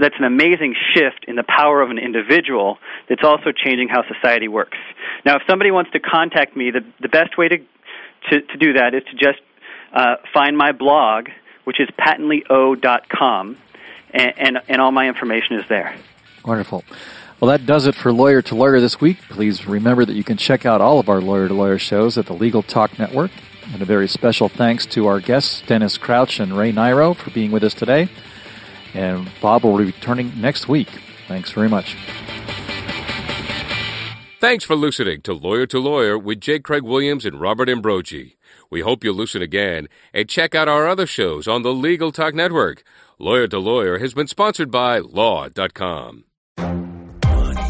that's 0.00 0.14
an 0.16 0.24
amazing 0.24 0.76
shift 0.94 1.24
in 1.26 1.34
the 1.34 1.42
power 1.42 1.82
of 1.82 1.90
an 1.90 1.98
individual 1.98 2.78
that's 3.08 3.24
also 3.24 3.50
changing 3.50 3.88
how 3.88 4.04
society 4.06 4.46
works. 4.46 4.78
Now, 5.24 5.36
if 5.36 5.42
somebody 5.48 5.72
wants 5.72 5.90
to 5.92 6.00
contact 6.00 6.56
me, 6.56 6.70
the, 6.70 6.84
the 7.00 7.08
best 7.08 7.36
way 7.36 7.48
to, 7.48 7.58
to, 7.58 8.40
to 8.40 8.56
do 8.58 8.74
that 8.74 8.94
is 8.94 9.02
to 9.10 9.12
just 9.14 9.40
uh, 9.92 10.16
find 10.32 10.56
my 10.56 10.70
blog, 10.70 11.28
which 11.64 11.80
is 11.80 11.88
patentlyo.com, 11.98 13.56
and, 14.14 14.32
and, 14.36 14.58
and 14.68 14.80
all 14.80 14.92
my 14.92 15.08
information 15.08 15.56
is 15.56 15.64
there. 15.68 15.96
Wonderful. 16.44 16.84
Well, 17.40 17.50
that 17.50 17.66
does 17.66 17.86
it 17.86 17.94
for 17.94 18.12
Lawyer 18.12 18.40
to 18.42 18.54
Lawyer 18.54 18.80
this 18.80 19.00
week. 19.00 19.18
Please 19.28 19.66
remember 19.66 20.04
that 20.04 20.14
you 20.14 20.22
can 20.22 20.36
check 20.36 20.64
out 20.64 20.80
all 20.80 21.00
of 21.00 21.08
our 21.08 21.20
Lawyer 21.20 21.48
to 21.48 21.54
Lawyer 21.54 21.78
shows 21.78 22.16
at 22.16 22.26
the 22.26 22.34
Legal 22.34 22.62
Talk 22.62 22.98
Network. 22.98 23.32
And 23.72 23.82
a 23.82 23.84
very 23.84 24.08
special 24.08 24.48
thanks 24.48 24.86
to 24.86 25.06
our 25.06 25.20
guests, 25.20 25.62
Dennis 25.66 25.96
Crouch 25.96 26.40
and 26.40 26.56
Ray 26.56 26.72
Niro, 26.72 27.16
for 27.16 27.30
being 27.30 27.50
with 27.50 27.64
us 27.64 27.74
today. 27.74 28.08
And 28.94 29.30
Bob 29.40 29.64
will 29.64 29.78
be 29.78 29.86
returning 29.86 30.40
next 30.40 30.68
week. 30.68 30.88
Thanks 31.26 31.50
very 31.52 31.68
much. 31.68 31.96
Thanks 34.40 34.64
for 34.64 34.74
listening 34.74 35.22
to 35.22 35.32
Lawyer 35.32 35.66
to 35.66 35.78
Lawyer 35.78 36.18
with 36.18 36.40
J. 36.40 36.58
Craig 36.58 36.82
Williams 36.82 37.24
and 37.24 37.40
Robert 37.40 37.68
Ambrogi. 37.68 38.36
We 38.70 38.80
hope 38.80 39.04
you'll 39.04 39.14
listen 39.14 39.42
again 39.42 39.88
and 40.12 40.28
check 40.28 40.54
out 40.54 40.68
our 40.68 40.88
other 40.88 41.06
shows 41.06 41.46
on 41.46 41.62
the 41.62 41.72
Legal 41.72 42.10
Talk 42.10 42.34
Network. 42.34 42.82
Lawyer 43.18 43.46
to 43.48 43.58
Lawyer 43.58 43.98
has 43.98 44.14
been 44.14 44.26
sponsored 44.26 44.70
by 44.70 44.98
Law.com. 44.98 46.24